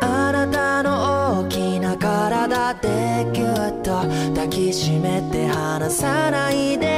[0.00, 1.75] あなたの大きな
[2.06, 3.90] 体でぎゅっと
[4.34, 6.96] 抱きしめて離さないで。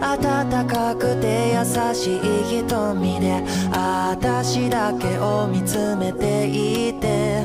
[0.00, 7.44] 暖かくて優しい瞳で私だけを見つめていて。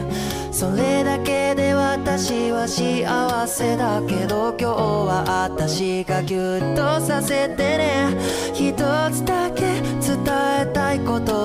[0.52, 8.10] それだけで私は幸せだけど今日は私がぎゅっとさせてね。
[8.54, 8.74] 一
[9.12, 10.20] つだけ伝
[10.62, 11.41] えたいこと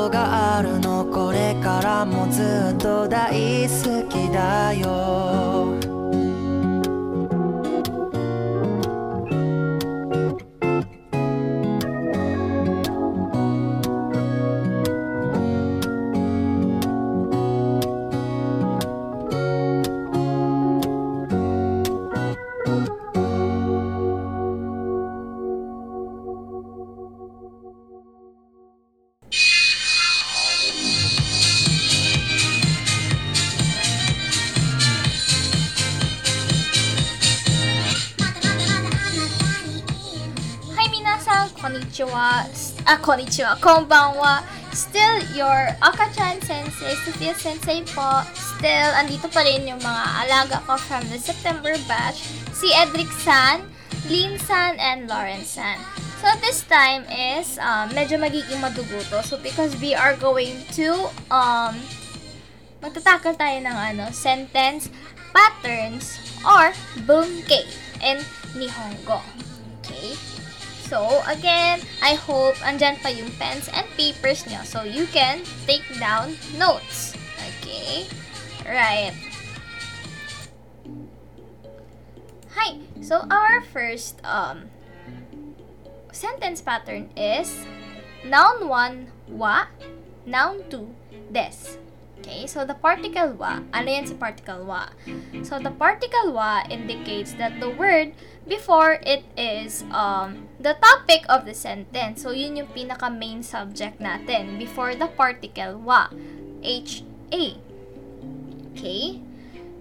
[2.31, 5.76] ずっと大好きだよ。
[42.87, 44.43] Konnichiwa, s- ah, konnichiwa, konbanwa.
[44.77, 48.23] Still, your Akachan Sensei, Sophia Sensei po.
[48.37, 52.21] Still, andito pa rin yung mga alaga ko from the September batch.
[52.53, 53.65] Si Edric San,
[54.09, 55.81] Lin San, and Lawrence San.
[56.21, 59.01] So, this time is, um, medyo magiging madugo.
[59.25, 61.81] So, because we are going to, um,
[62.85, 64.93] magtatakal tayo ng ano, sentence
[65.33, 66.73] patterns or
[67.09, 67.65] bunkei
[68.05, 68.21] in
[68.57, 69.21] Nihongo.
[69.81, 70.36] Okay?
[70.87, 75.83] So, again, I hope andyan pa yung pens and papers nyo so you can take
[75.99, 77.19] down notes.
[77.43, 78.07] Okay?
[78.63, 79.11] Right.
[82.55, 82.79] Hi.
[83.03, 84.71] So, our first um
[86.15, 87.67] sentence pattern is
[88.25, 89.67] noun 1, wa,
[90.25, 91.83] noun 2, des.
[92.27, 94.91] Okay, so the particle wa, ano yan si particle wa?
[95.47, 98.17] So the particle wa indicates that the word
[98.47, 102.23] before it is um, the topic of the sentence.
[102.23, 106.09] So yun yung pinaka main subject natin before the particle wa.
[106.63, 107.45] H-A.
[108.73, 109.21] Okay?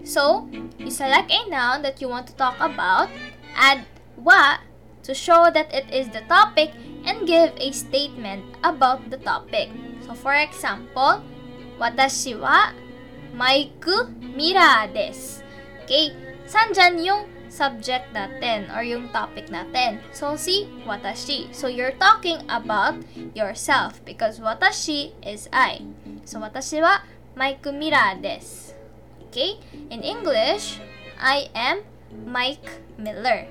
[0.06, 0.46] So,
[0.78, 3.10] you select a noun that you want to talk about,
[3.58, 3.82] add
[4.14, 4.62] wa
[5.02, 6.70] to show that it is the topic,
[7.06, 9.70] and give a statement about the topic.
[10.06, 11.22] So, for example,
[11.78, 12.70] Watashi wa
[13.34, 15.42] maiku mira desu.
[15.82, 16.14] Okay?
[16.46, 17.22] San dyan yung
[17.56, 20.04] subject natin or yung topic natin?
[20.12, 21.48] So, si watashi.
[21.56, 23.00] So, you're talking about
[23.32, 25.88] yourself because watashi is I.
[26.28, 27.00] So, watashi wa
[27.32, 28.76] maiku mira desu.
[29.32, 29.56] Okay?
[29.88, 30.76] In English,
[31.16, 31.80] I am
[32.12, 33.48] Mike Miller.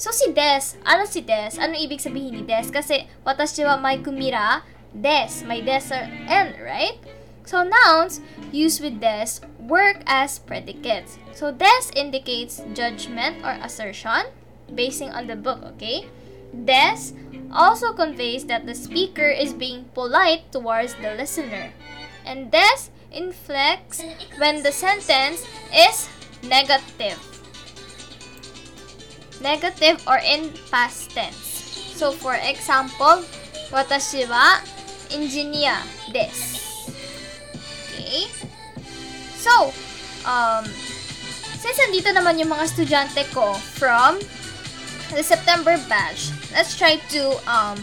[0.00, 1.60] So, si Des, ano si Des?
[1.60, 2.72] Ano ibig sabihin ni Des?
[2.72, 4.64] Kasi, watashi wa may kumira,
[4.96, 5.44] des.
[5.44, 6.98] May des or N, right?
[7.44, 8.20] So, nouns
[8.52, 11.18] used with des work as predicates.
[11.34, 14.30] So, des indicates judgment or assertion
[14.74, 16.06] basing on the book, okay?
[16.54, 17.12] Des
[17.52, 21.72] also conveys that the speaker is being polite towards the listener.
[22.24, 24.02] And des inflects
[24.38, 26.08] when the sentence is
[26.46, 27.18] negative.
[29.42, 31.50] Negative or in past tense.
[31.96, 33.24] So, for example,
[33.74, 34.62] watashi wa
[35.10, 35.74] engineer
[36.12, 36.69] desu.
[38.00, 38.24] Okay?
[39.36, 39.72] So,
[40.24, 40.64] um,
[41.60, 44.20] since andito naman yung mga estudyante ko from
[45.12, 47.76] the September batch, let's try to um,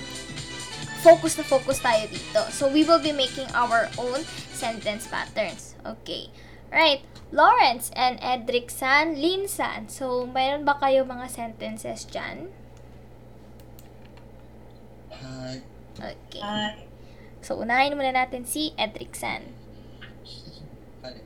[1.06, 2.41] focus na focus tayo dito.
[2.49, 5.77] So, we will be making our own sentence patterns.
[5.86, 6.34] Okay.
[6.73, 7.06] Right.
[7.32, 9.88] Lawrence and Edric San, Lin San.
[9.88, 12.51] So, mayroon ba kayo mga sentences dyan?
[15.12, 15.63] Hi.
[15.95, 16.43] Okay.
[16.43, 16.88] Hi.
[17.43, 19.56] So, unahin muna natin si Edric San.
[21.03, 21.21] Hi.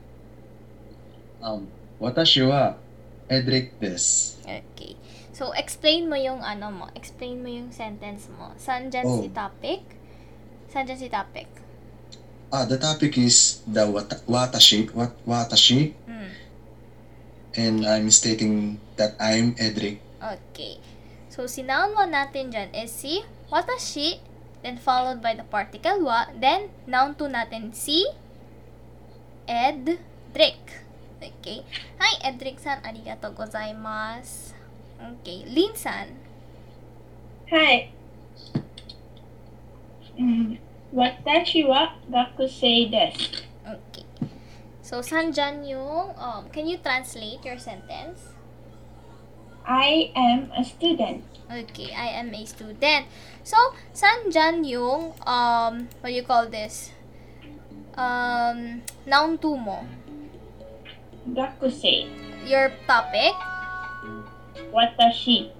[1.42, 1.66] Um,
[1.98, 2.78] watashi wa
[3.26, 4.38] Edric desu.
[4.46, 4.94] Okay.
[5.32, 6.86] So, explain mo yung ano mo.
[6.94, 8.54] Explain mo yung sentence mo.
[8.56, 9.18] Saan dyan Oh.
[9.18, 9.82] si topic?
[10.70, 11.48] Saan dyan si topic?
[12.52, 16.30] Ah, the topic is the wata- watashi, wat, watashi, Hmm.
[17.56, 20.04] and I'm stating that I'm Edric.
[20.20, 20.76] Okay.
[21.32, 24.20] So, si noun one natin dyan is si watashi,
[24.60, 28.04] then followed by the particle wa, then noun two natin si
[29.48, 30.60] Edric.
[31.22, 31.62] Okay.
[32.00, 34.56] Hi, Edric さん、ありがとうございます。
[35.22, 35.46] Okay.
[40.18, 40.58] Mm-hmm.
[43.62, 44.06] Okay.
[44.82, 48.34] So, Sanjan Yung, um, can you translate your sentence?
[49.64, 51.22] I am a student.
[51.46, 53.06] Okay, I am a student.
[53.44, 53.56] So,
[53.94, 56.90] Sanjan yung, um, what do you call this?
[57.94, 59.86] Um, noun tumo.
[59.86, 60.01] mo.
[61.30, 62.10] Gakusei.
[62.46, 63.34] Your topic?
[64.74, 65.52] Watashi.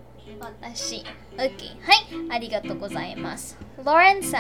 [0.43, 1.07] Watashi.
[1.39, 1.73] Okay.
[1.87, 2.03] Hi.
[2.29, 3.85] Thank you.
[3.85, 4.35] Lawrence.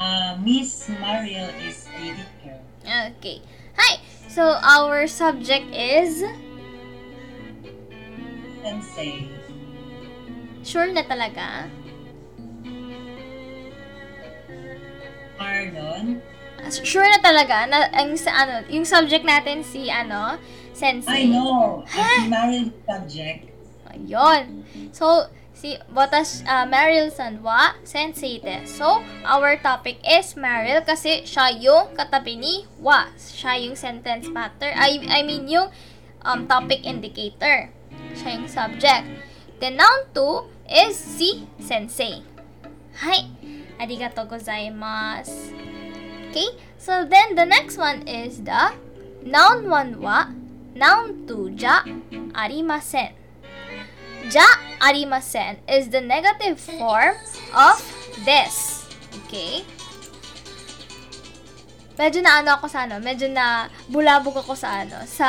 [0.00, 2.56] Uh, Miss Meryl is a teacher.
[3.20, 3.44] Okay.
[3.76, 4.00] Hi!
[4.30, 6.22] So, our subject is...
[8.62, 9.26] Sensei.
[10.62, 11.66] Sure na talaga?
[15.34, 16.22] Pardon?
[16.70, 20.38] Sure na talaga na ang sa ano, yung subject natin si ano,
[20.76, 21.26] sensei.
[21.26, 21.82] I know.
[21.90, 23.50] Si Mariel subject.
[23.90, 24.62] Ayun.
[24.94, 25.26] So,
[25.60, 28.64] si Botas uh, Meryl Sanwa, sensei de.
[28.64, 33.12] So, our topic is Meryl kasi siya yung katabi ni Wa.
[33.20, 34.72] Siya yung sentence pattern.
[34.72, 35.68] I, I mean, yung
[36.24, 37.68] um, topic indicator.
[38.16, 39.04] Siya yung subject.
[39.60, 42.24] The noun to is si sensei.
[43.04, 43.28] Hai.
[43.76, 45.52] Arigatou gozaimasu.
[46.32, 46.56] Okay?
[46.80, 48.72] So then the next one is the
[49.20, 50.32] noun one wa
[50.72, 51.84] noun two ja
[52.32, 53.12] arimasen.
[54.30, 57.14] Ja arimasen is the negative form
[57.54, 57.78] of
[58.24, 58.88] this.
[59.26, 59.62] Okay?
[62.00, 65.28] Medyo na ano ako sa ano, medyo na bulabog ako sa ano, sa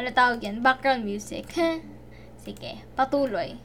[0.00, 0.64] ano tawag yan?
[0.64, 1.52] Background music.
[2.44, 3.60] Sige, patuloy.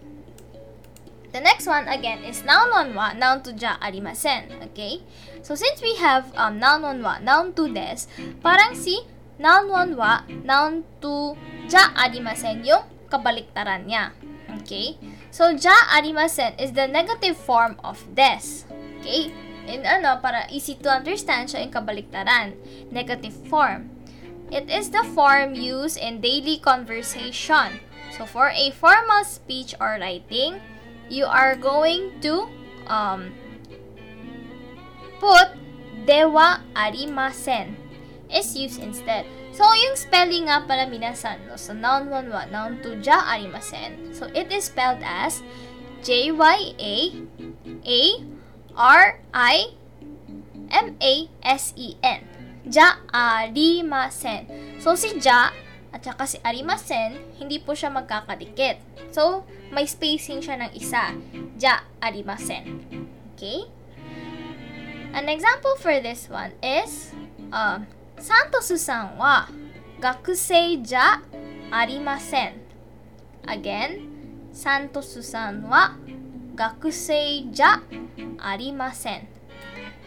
[1.33, 4.53] The next one again is noun one wa, noun to ja arimasen.
[4.69, 5.01] Okay?
[5.41, 8.05] So since we have um, noun one wa, noun to des,
[8.45, 9.01] parang si
[9.41, 11.33] noun one wa, noun to
[11.65, 14.17] ja arimasen yung kabaliktaran niya.
[14.65, 14.97] Okay?
[15.29, 18.65] So ja arimasen is the negative form of des.
[18.99, 19.29] Okay?
[19.69, 22.57] In ano, para easy to understand siya yung kabaliktaran.
[22.89, 23.93] Negative form.
[24.49, 27.79] It is the form used in daily conversation.
[28.13, 30.61] So for a formal speech or writing,
[31.09, 32.45] you are going to
[32.85, 33.33] um,
[35.17, 35.57] put
[36.05, 37.79] dewa arimasen
[38.29, 39.25] is used instead.
[39.53, 41.53] So, yung spelling nga pala minasan, no?
[41.61, 44.09] So, noun 1 wa, noun 2 ja arimasen.
[44.09, 45.45] So, it is spelled as
[46.01, 47.21] J-Y-A-A-R-I-M-A-S-E-N.
[52.65, 54.49] Ja arimasen.
[54.81, 55.53] So, si ja
[55.93, 58.81] at saka si arimasen, hindi po siya magkakadikit.
[59.13, 61.13] So, may spacing siya ng isa.
[61.61, 62.81] Ja arimasen.
[63.37, 63.69] Okay?
[65.13, 67.13] An example for this one is,
[67.53, 67.85] um,
[68.23, 69.49] サントスさんは
[69.99, 71.21] 学生じゃ
[71.69, 72.53] ありません。
[73.45, 74.07] Again,
[74.53, 75.97] サントスさんは
[76.55, 77.83] 学生じゃ
[78.37, 79.27] ありません。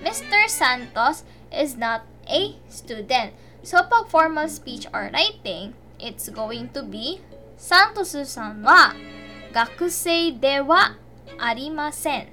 [0.03, 0.49] Mr.
[0.49, 3.33] Santos is not a student.
[3.63, 7.21] So pag formal speech or writing, it's going to be
[7.59, 8.95] サントスさんは
[9.53, 10.97] 学生では
[11.37, 12.29] ありません。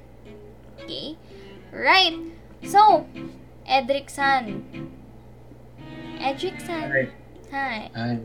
[0.78, 1.18] Okay?
[1.74, 2.32] Right.
[2.62, 3.04] So,
[3.66, 5.03] Edric さん、
[6.23, 6.91] Edric-san.
[6.91, 7.09] Hi.
[7.53, 7.91] Hi.
[7.95, 8.19] Hi.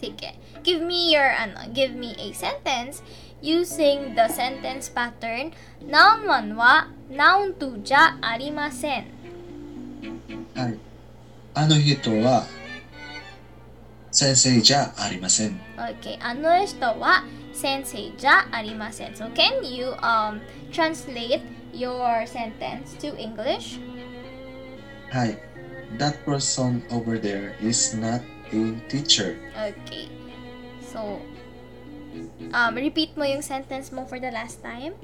[0.00, 0.34] Sige.
[0.62, 3.02] Give me your, ano, give me a sentence
[3.40, 5.52] using the sentence pattern
[5.84, 9.04] noun one wa, noun two ja arimasen.
[10.54, 10.78] はい。
[11.54, 12.46] あの人は
[14.10, 15.60] 先生じゃありません。
[15.76, 16.18] Okay.
[16.20, 19.14] Ano ito wa sensei ja arimasen.
[19.14, 20.40] So, can you um
[20.72, 21.42] translate
[21.72, 23.80] your sentence to English?
[25.10, 25.38] はい。
[25.98, 29.38] That person over there is not a teacher.
[29.54, 30.10] Okay.
[30.90, 31.22] So,
[32.52, 34.94] um, repeat mo yung sentence mo for the last time.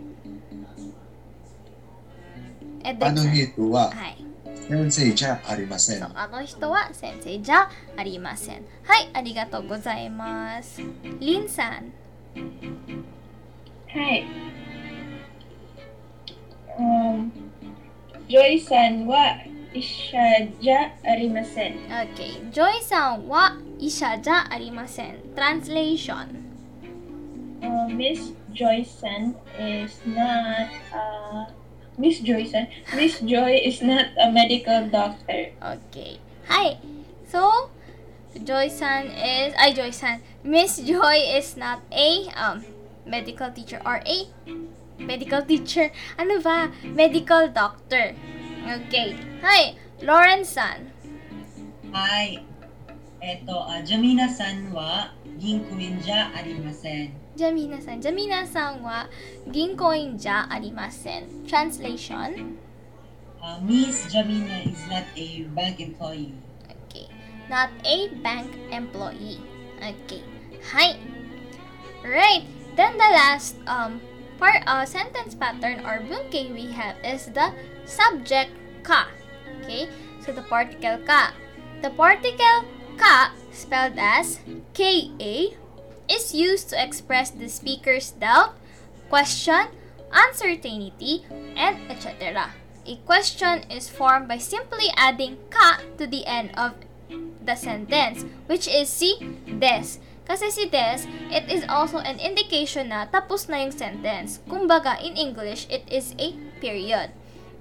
[2.82, 3.14] あ Edric-san.
[3.14, 4.24] の人ははい。
[4.70, 6.10] 先生じゃありませんそう。
[6.14, 8.64] あの人は先生じゃありません。
[8.84, 10.80] はい、ありがとうございます。
[11.18, 11.92] リンさん。
[19.74, 20.42] Hi.
[20.42, 21.78] Um, Joy-san wa isha ja arimasen.
[21.88, 22.50] Okay.
[22.50, 25.16] Joy さんは医者じゃありません。
[25.36, 26.26] Translation.
[27.60, 31.46] Uh, Miss Joy-san is not uh,
[31.98, 32.68] Miss Joy-san.
[32.96, 35.52] Miss Joy is not a medical doctor.
[35.60, 36.18] Okay.
[36.48, 36.78] Hi.
[37.30, 37.70] So,
[38.44, 42.64] Joy さん is, ay Joy さん Miss Joy is not a um,
[43.06, 44.26] medical teacher or a
[44.98, 45.92] medical teacher.
[46.16, 46.70] Ano ba?
[46.82, 48.14] Medical doctor.
[48.65, 49.13] Okay.
[49.45, 50.89] Hi, Lauren San.
[51.93, 52.41] Hi.
[53.21, 57.13] Eto, uh, Jamina San wa ginkoin ja arimasen.
[57.37, 58.01] Jamina San.
[58.01, 59.05] Jamina San wa
[59.53, 61.45] ginkoin ja arimasen.
[61.45, 62.57] Translation.
[63.37, 66.33] Uh, Miss Jamina is not a bank employee.
[66.89, 67.05] Okay.
[67.45, 69.45] Not a bank employee.
[69.77, 70.25] Okay.
[70.73, 70.97] Hi.
[72.01, 72.49] Right.
[72.73, 74.01] Then the last um
[74.39, 77.53] part uh, sentence pattern or bunke we have is the
[77.85, 78.51] subject
[78.83, 79.07] ka.
[79.61, 79.89] Okay.
[80.21, 81.33] So the particle ka.
[81.81, 82.65] The particle
[82.97, 84.39] ka spelled as
[84.73, 84.91] ka
[86.09, 88.53] is used to express the speaker's doubt,
[89.09, 89.73] question,
[90.11, 91.25] uncertainty,
[91.55, 92.51] and etc.
[92.85, 96.77] A question is formed by simply adding ka to the end of
[97.41, 99.97] the sentence, which is si des.
[100.25, 104.41] Kasi si des, it is also an indication na tapos na yung sentence.
[104.49, 107.13] Kumbaga, in English, it is a period.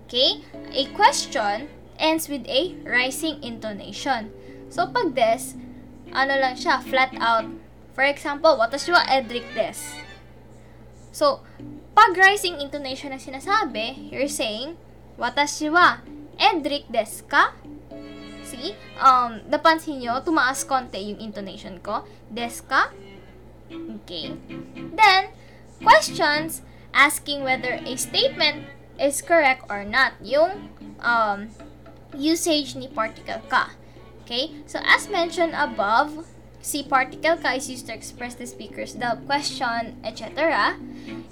[0.08, 0.40] Okay?
[0.72, 1.68] A question
[2.00, 4.32] ends with a rising intonation.
[4.72, 5.60] So, pag des,
[6.16, 7.46] ano lang siya, flat out.
[7.92, 9.76] For example, watashi wa Edric des.
[11.14, 11.44] So,
[11.94, 14.80] pag rising intonation na sinasabi, you're saying,
[15.20, 16.02] watashi wa
[16.40, 17.54] Edric desu ka?
[18.54, 18.78] See?
[19.02, 22.06] Um, napansin nyo, tumaas konti yung intonation ko.
[22.30, 22.94] Desu ka?
[23.66, 24.30] Okay.
[24.94, 25.34] Then,
[25.82, 26.62] questions
[26.94, 30.14] asking whether a statement is correct or not.
[30.22, 30.70] Yung
[31.02, 31.50] um,
[32.14, 33.74] usage ni particle ka.
[34.22, 34.54] Okay?
[34.70, 36.22] So, as mentioned above,
[36.62, 40.78] si particle ka is used to express the speaker's doubt, question, etc.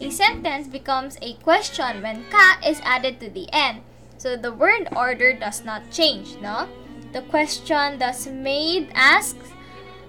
[0.03, 3.87] A sentence becomes a question when ka is added to the end.
[4.19, 6.67] So, the word order does not change, no?
[7.13, 9.53] The question thus made asks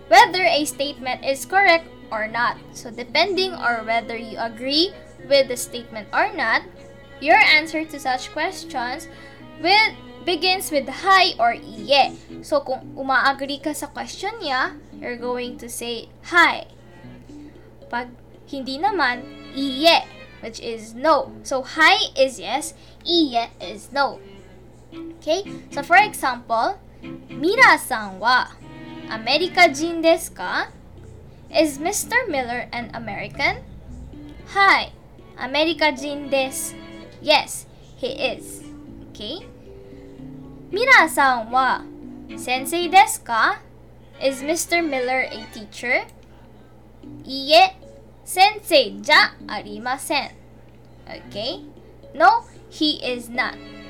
[0.08, 2.58] whether a statement is correct or not.
[2.72, 4.94] So, depending on whether you agree
[5.28, 6.64] with the statement or not,
[7.20, 9.08] your answer to such questions
[9.62, 12.16] will begins with hi or iye.
[12.44, 16.68] So, kung umaagree ka sa question niya, you're going to say hi.
[17.92, 18.16] Pag
[18.48, 20.08] hindi naman, iye,
[20.40, 21.36] which is no.
[21.44, 22.72] So, hi is yes,
[23.04, 24.24] iye is no.
[25.20, 25.44] Okay?
[25.72, 26.80] So, for example,
[27.30, 28.52] ミラさんは
[29.10, 30.70] アメリカ人ですか
[31.50, 32.10] ?Is Mr.
[32.30, 33.62] Miller an American?
[34.48, 34.94] はい、
[35.36, 36.76] アメリカ人です。
[37.22, 38.64] Yes, he is.
[39.14, 39.46] Okay?
[40.72, 41.84] ミラさんは
[42.38, 43.62] 先生ですか
[44.22, 44.82] ?Is Mr.
[44.82, 46.06] Miller a teacher?
[47.26, 47.76] いいえ、
[48.24, 50.32] 先生じゃありません。
[51.06, 51.66] Okay?
[52.14, 53.83] No, he is not.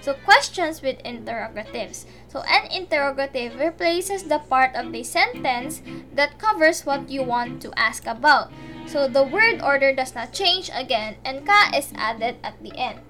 [0.00, 2.06] So questions with interrogatives.
[2.28, 5.82] So an interrogative replaces the part of the sentence
[6.16, 8.50] that covers what you want to ask about.
[8.88, 13.04] So the word order does not change again and ka is added at the end.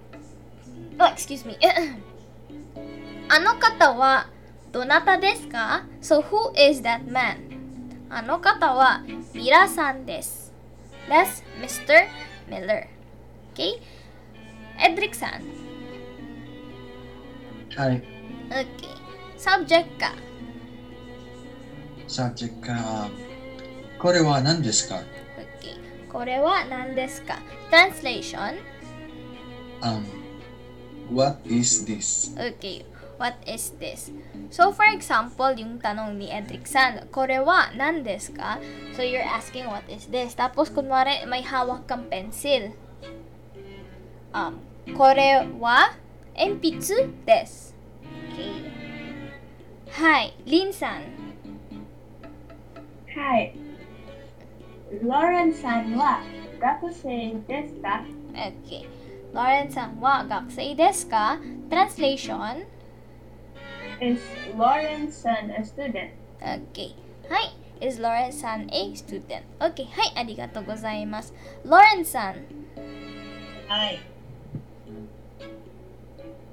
[0.99, 1.57] Oh, excuse me.
[3.35, 3.95] ano kata
[4.75, 5.87] donata desu ka?
[6.03, 7.47] So who is that man?
[8.11, 8.75] Ano kata
[9.33, 10.51] Mira-san desu.
[11.07, 12.11] That's Mr.
[12.51, 12.91] Miller.
[13.55, 13.79] Okay?
[14.79, 15.70] Edric-san.
[17.78, 18.02] Hi.
[18.50, 18.94] Okay.
[19.38, 20.14] Subject ka.
[22.08, 23.10] Subject ka.
[24.00, 25.02] これは何ですか
[25.60, 25.76] Okay.
[26.12, 27.40] これは何ですか
[27.72, 28.56] Translation.
[29.82, 30.06] Um,
[31.12, 32.32] what is this?
[32.38, 32.86] Okay.
[33.18, 34.12] What is this?
[34.52, 38.60] So, for example, yung tanong ni Edric San, これは何ですか
[38.96, 40.36] So, you're asking what is this?
[40.36, 42.76] Tapos, kunwari, may hawak kang pencil.
[44.36, 44.60] Um,
[44.98, 45.96] これは
[46.40, 47.76] 鉛筆です。
[48.36, 48.76] Okay.
[49.96, 51.02] Hi, Lin san.
[53.16, 53.56] Hi.
[55.02, 56.20] Lauren-san wa
[56.60, 58.04] gakusei desu ka?
[58.36, 58.88] Okay.
[59.34, 61.40] Lauren san wa gakusei desu ka?
[61.72, 62.68] Translation.
[64.02, 64.20] Is
[64.56, 66.12] Lauren-san a student?
[66.44, 66.92] Okay.
[67.32, 67.56] Hi.
[67.80, 69.48] Is Lauren-san a student?
[69.64, 69.88] Okay.
[69.96, 70.12] Hi.
[70.20, 71.32] Arigato gozaimasu.
[71.64, 72.44] Lauren-san.
[73.72, 74.09] Hi.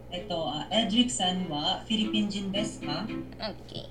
[0.07, 3.03] Ito, uh, Edric-san wa Philippine jin desu ka?
[3.37, 3.85] Okay.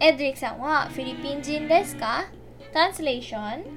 [0.00, 2.32] Edric-san wa Philippine jin desu ka?
[2.72, 3.68] Translation.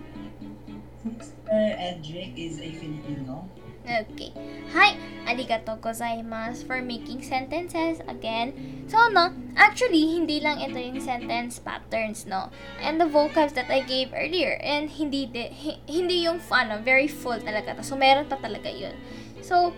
[1.06, 1.60] Mr.
[1.78, 3.46] Edric is a Filipino.
[3.86, 4.34] Okay.
[4.74, 4.98] Hi,
[5.30, 8.82] arigato gozaimasu for making sentences again.
[8.90, 12.50] So, no, actually, hindi lang ito yung sentence patterns, no?
[12.82, 17.06] And the vocabs that I gave earlier, and hindi, di, hi- hindi yung, ano, very
[17.06, 17.78] full talaga.
[17.86, 18.98] So, meron pa talaga yun.
[19.46, 19.70] So,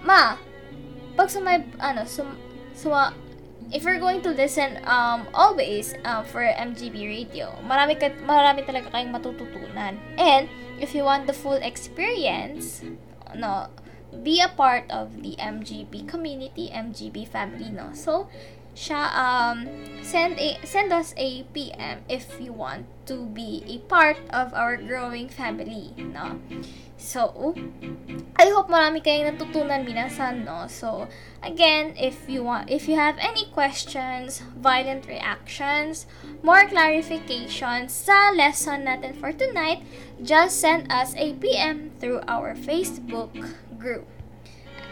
[0.00, 0.40] ma,
[1.16, 2.36] pag sumay, ano, sum,
[2.76, 3.16] suma,
[3.72, 8.92] if you're going to listen um always um, for MGB radio, marami ka, marami talaga
[8.94, 9.98] kayong matututunan.
[10.20, 10.46] And
[10.78, 12.84] if you want the full experience,
[13.34, 13.72] no,
[14.22, 17.90] be a part of the MGB community, MGB family, no.
[17.92, 18.28] So,
[18.76, 19.64] siya um
[20.04, 24.76] send a send us a PM if you want to be a part of our
[24.76, 26.36] growing family, no.
[27.00, 27.54] So,
[28.36, 30.68] I hope marami kayong natutunan minasan, no?
[30.68, 31.08] So,
[31.40, 36.04] again, if you want, if you have any questions, violent reactions,
[36.44, 39.86] more clarifications sa lesson natin for tonight,
[40.20, 43.32] just send us a PM through our Facebook
[43.80, 44.04] group,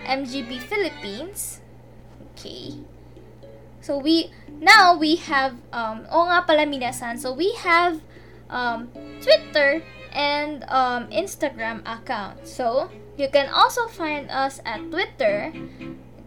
[0.09, 1.61] MGB Philippines.
[2.33, 2.94] Okay.
[3.85, 4.33] So we
[4.65, 7.21] now we have um o nga pala minasan.
[7.21, 8.01] So we have
[8.49, 8.89] um
[9.21, 9.85] Twitter
[10.17, 12.49] and um Instagram account.
[12.49, 12.89] So
[13.21, 15.53] you can also find us at Twitter,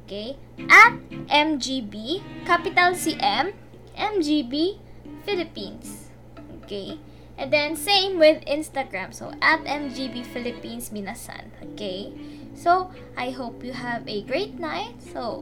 [0.05, 0.37] okay,
[0.69, 1.01] at
[1.33, 3.57] MGB capital CM
[3.97, 4.77] MGB
[5.25, 6.13] Philippines.
[6.61, 7.01] Okay?
[7.41, 9.17] And then same with Instagram.
[9.17, 11.49] So at MGB Philippines Minasan.
[11.73, 12.13] Okay?
[12.53, 15.01] So I hope you have a great night.
[15.01, 15.41] So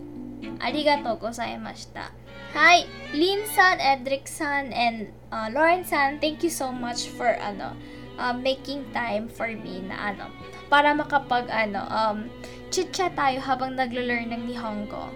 [0.59, 2.11] ありがとうございました。
[2.53, 7.75] はい、リンさん、エドリックさん、and、uh, ロレンさん、thank you so much for ano,
[8.17, 10.31] uh, making time for me na ano,
[10.69, 12.29] para makapag ano, um,
[12.71, 15.11] chitchat tayo habang naglo-learn ng Nihongo.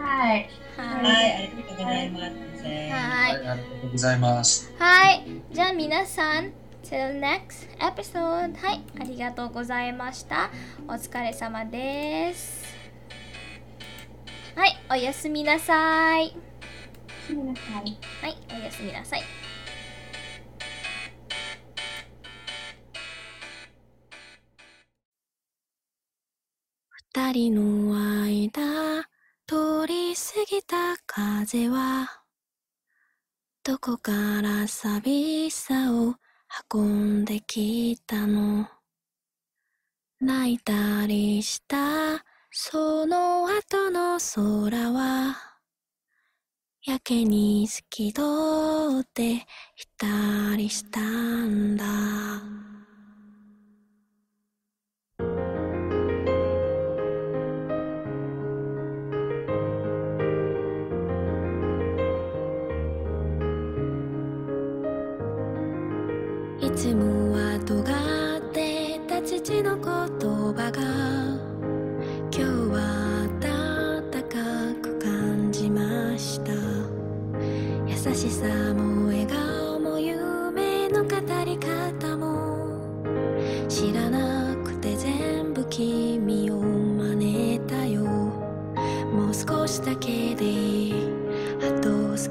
[0.00, 0.48] Hi.
[0.76, 1.02] Hi.
[1.04, 1.48] Hi.
[1.48, 2.64] ありがとうございます。
[2.64, 3.32] はい。
[3.32, 4.72] ありがとうございます。
[4.78, 5.24] はい。
[5.52, 6.52] じゃあ皆さん、
[6.84, 8.56] till next episode.
[8.56, 8.80] はい。
[9.00, 10.50] ありがとうございました。
[10.86, 12.77] お疲れ様です。
[14.58, 16.34] はいおやすみなさい。
[17.32, 17.96] はい
[18.50, 19.22] おやすみなさい。
[27.12, 29.04] 二人の間
[29.46, 32.24] 通り過ぎた風は
[33.62, 36.16] どこから寂しさを
[36.74, 38.66] 運んできたの？
[40.20, 42.24] 泣いたりした
[42.60, 45.36] その後の空は、
[46.84, 48.22] やけに透き通
[49.00, 49.38] ってい
[49.96, 51.84] たりしたんだ。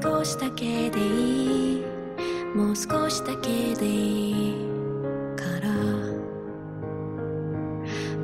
[0.00, 1.84] 少しだけでいい。
[2.54, 4.54] もう少しだけでいい
[5.34, 5.68] から。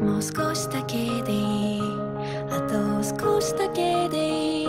[0.01, 1.83] もう少しだけでいい。
[2.51, 4.67] あと少しだけでいい。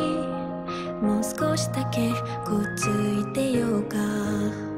[0.99, 2.09] もう少しだけ
[2.43, 4.74] くっついてようか。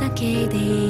[0.00, 0.89] だけでいい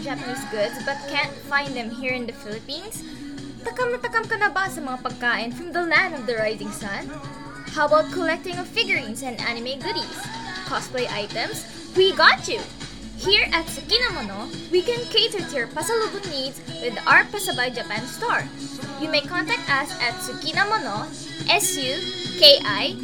[0.00, 3.04] Japanese goods but can't find them here in the Philippines?
[3.60, 6.72] Takam na takam ka na ba sa mga pagkain from the land of the rising
[6.72, 7.06] sun?
[7.76, 10.18] How about collecting of figurines and anime goodies?
[10.64, 11.68] Cosplay items?
[11.92, 12.58] We got you!
[13.20, 18.48] Here at Sakinamono, we can cater to your pasalubong needs with our Pasabay Japan store.
[18.96, 21.04] You may contact us at Sukinamono,
[21.52, 22.96] S-U-K-I-N-A-M-O-N-O,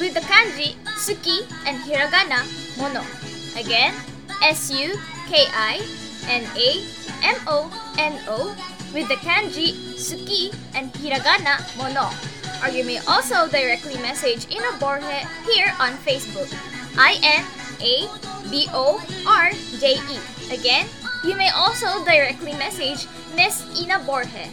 [0.00, 2.40] with the kanji Suki and hiragana
[2.80, 3.27] Mono.
[3.57, 3.93] Again,
[4.41, 4.95] S-U-K-I-N-A-M-O-N-O,
[8.93, 12.09] with the kanji Suki and hiragana Mono.
[12.63, 16.49] Or you may also directly message Ina Borje here on Facebook.
[16.97, 17.79] I-N-A-B-O-R-J-E.
[20.53, 20.87] Again,
[21.23, 24.51] you may also directly message Miss Ina Borje.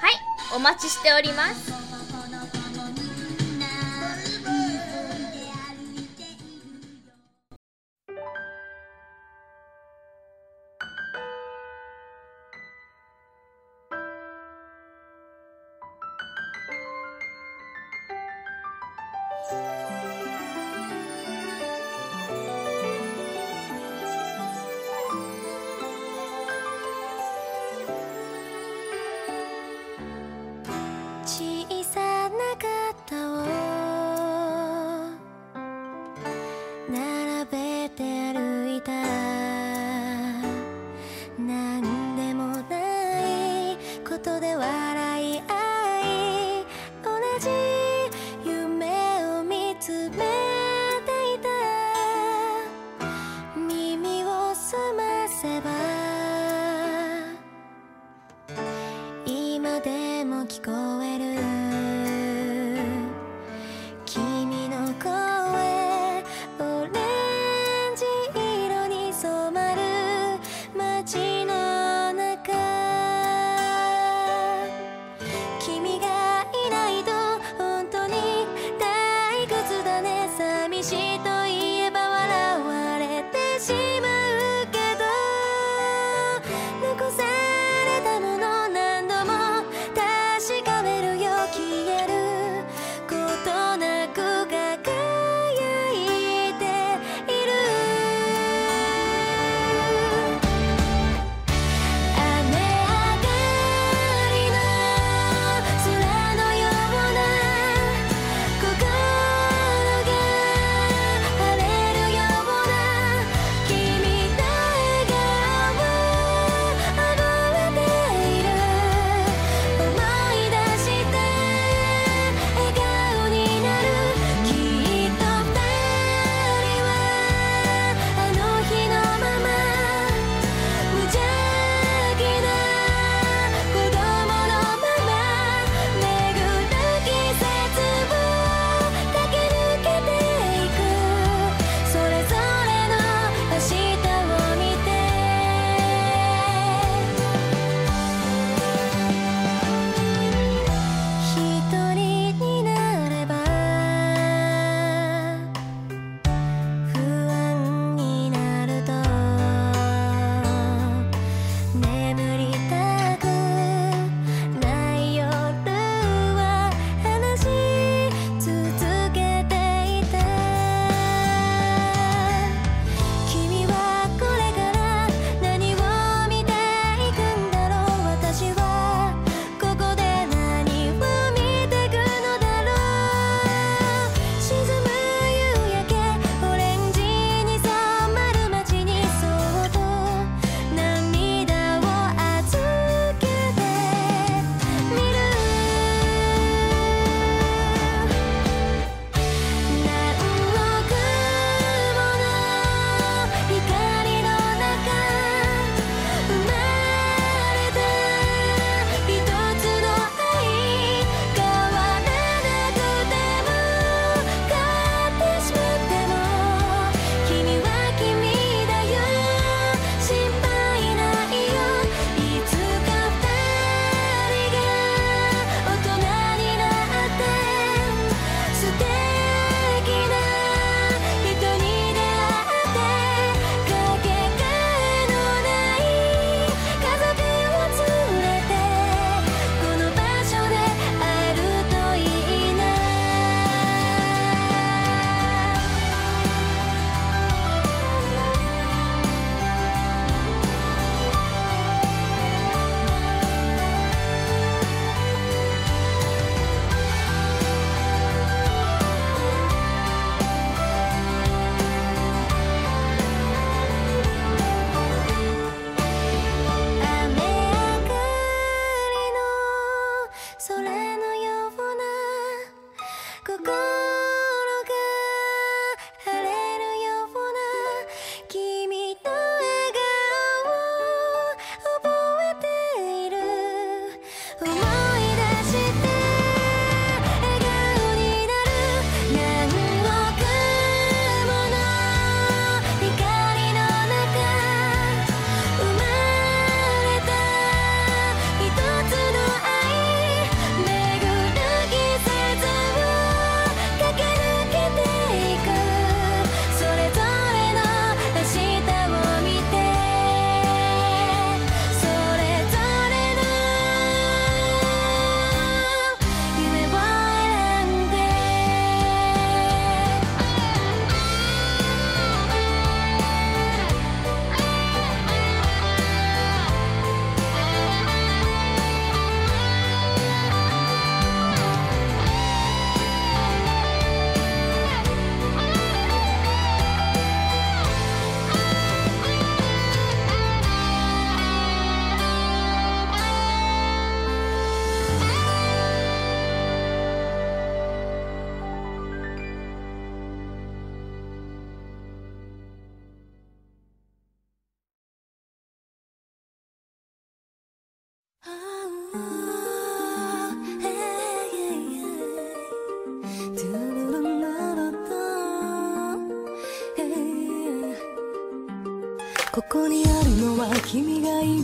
[0.00, 0.14] はい、
[0.56, 1.72] お待ちしております。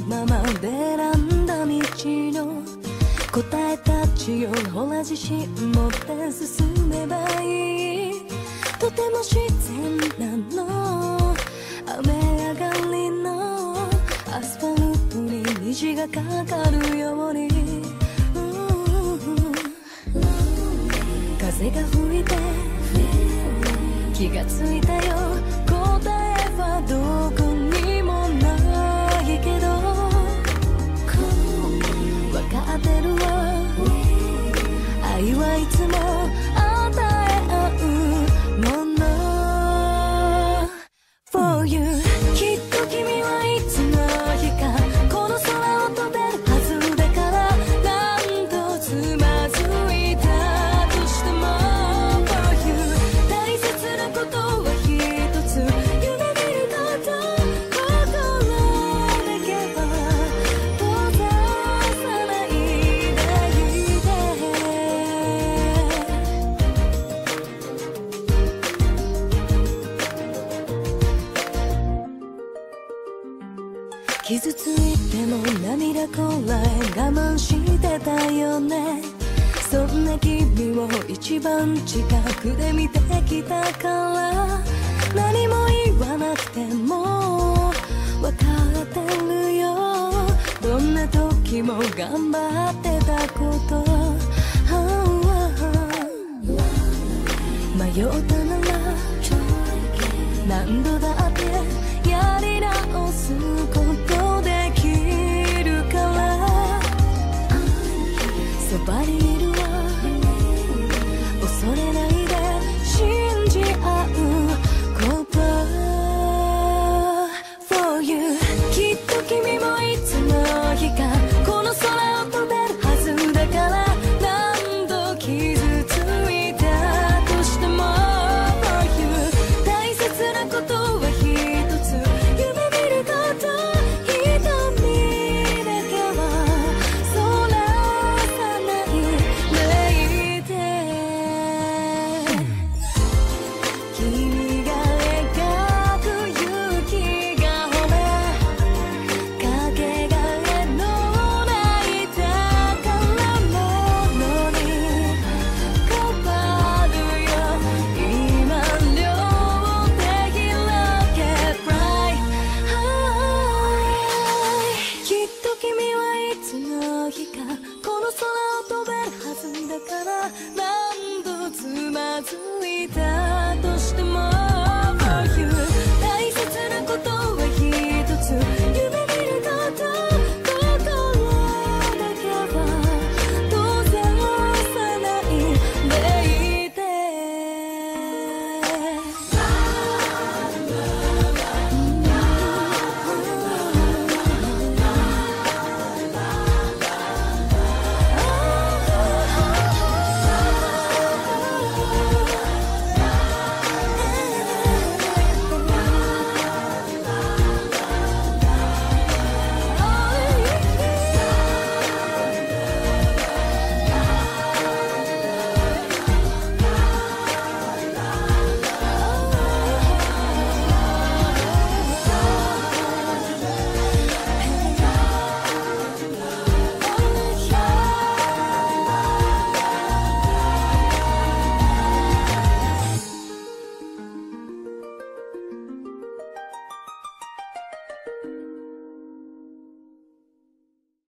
[0.07, 2.61] なまで選んだ道の
[3.31, 8.21] 答えたちよほら自信持って進めばいい。
[8.79, 9.35] とても自
[9.67, 11.35] 然なの。
[11.87, 12.13] 雨
[12.49, 13.75] 上がりの
[14.31, 17.47] アスファルトに虹がかかるように。
[21.39, 22.35] 風が吹いて。
[24.13, 25.50] 気がついたよ。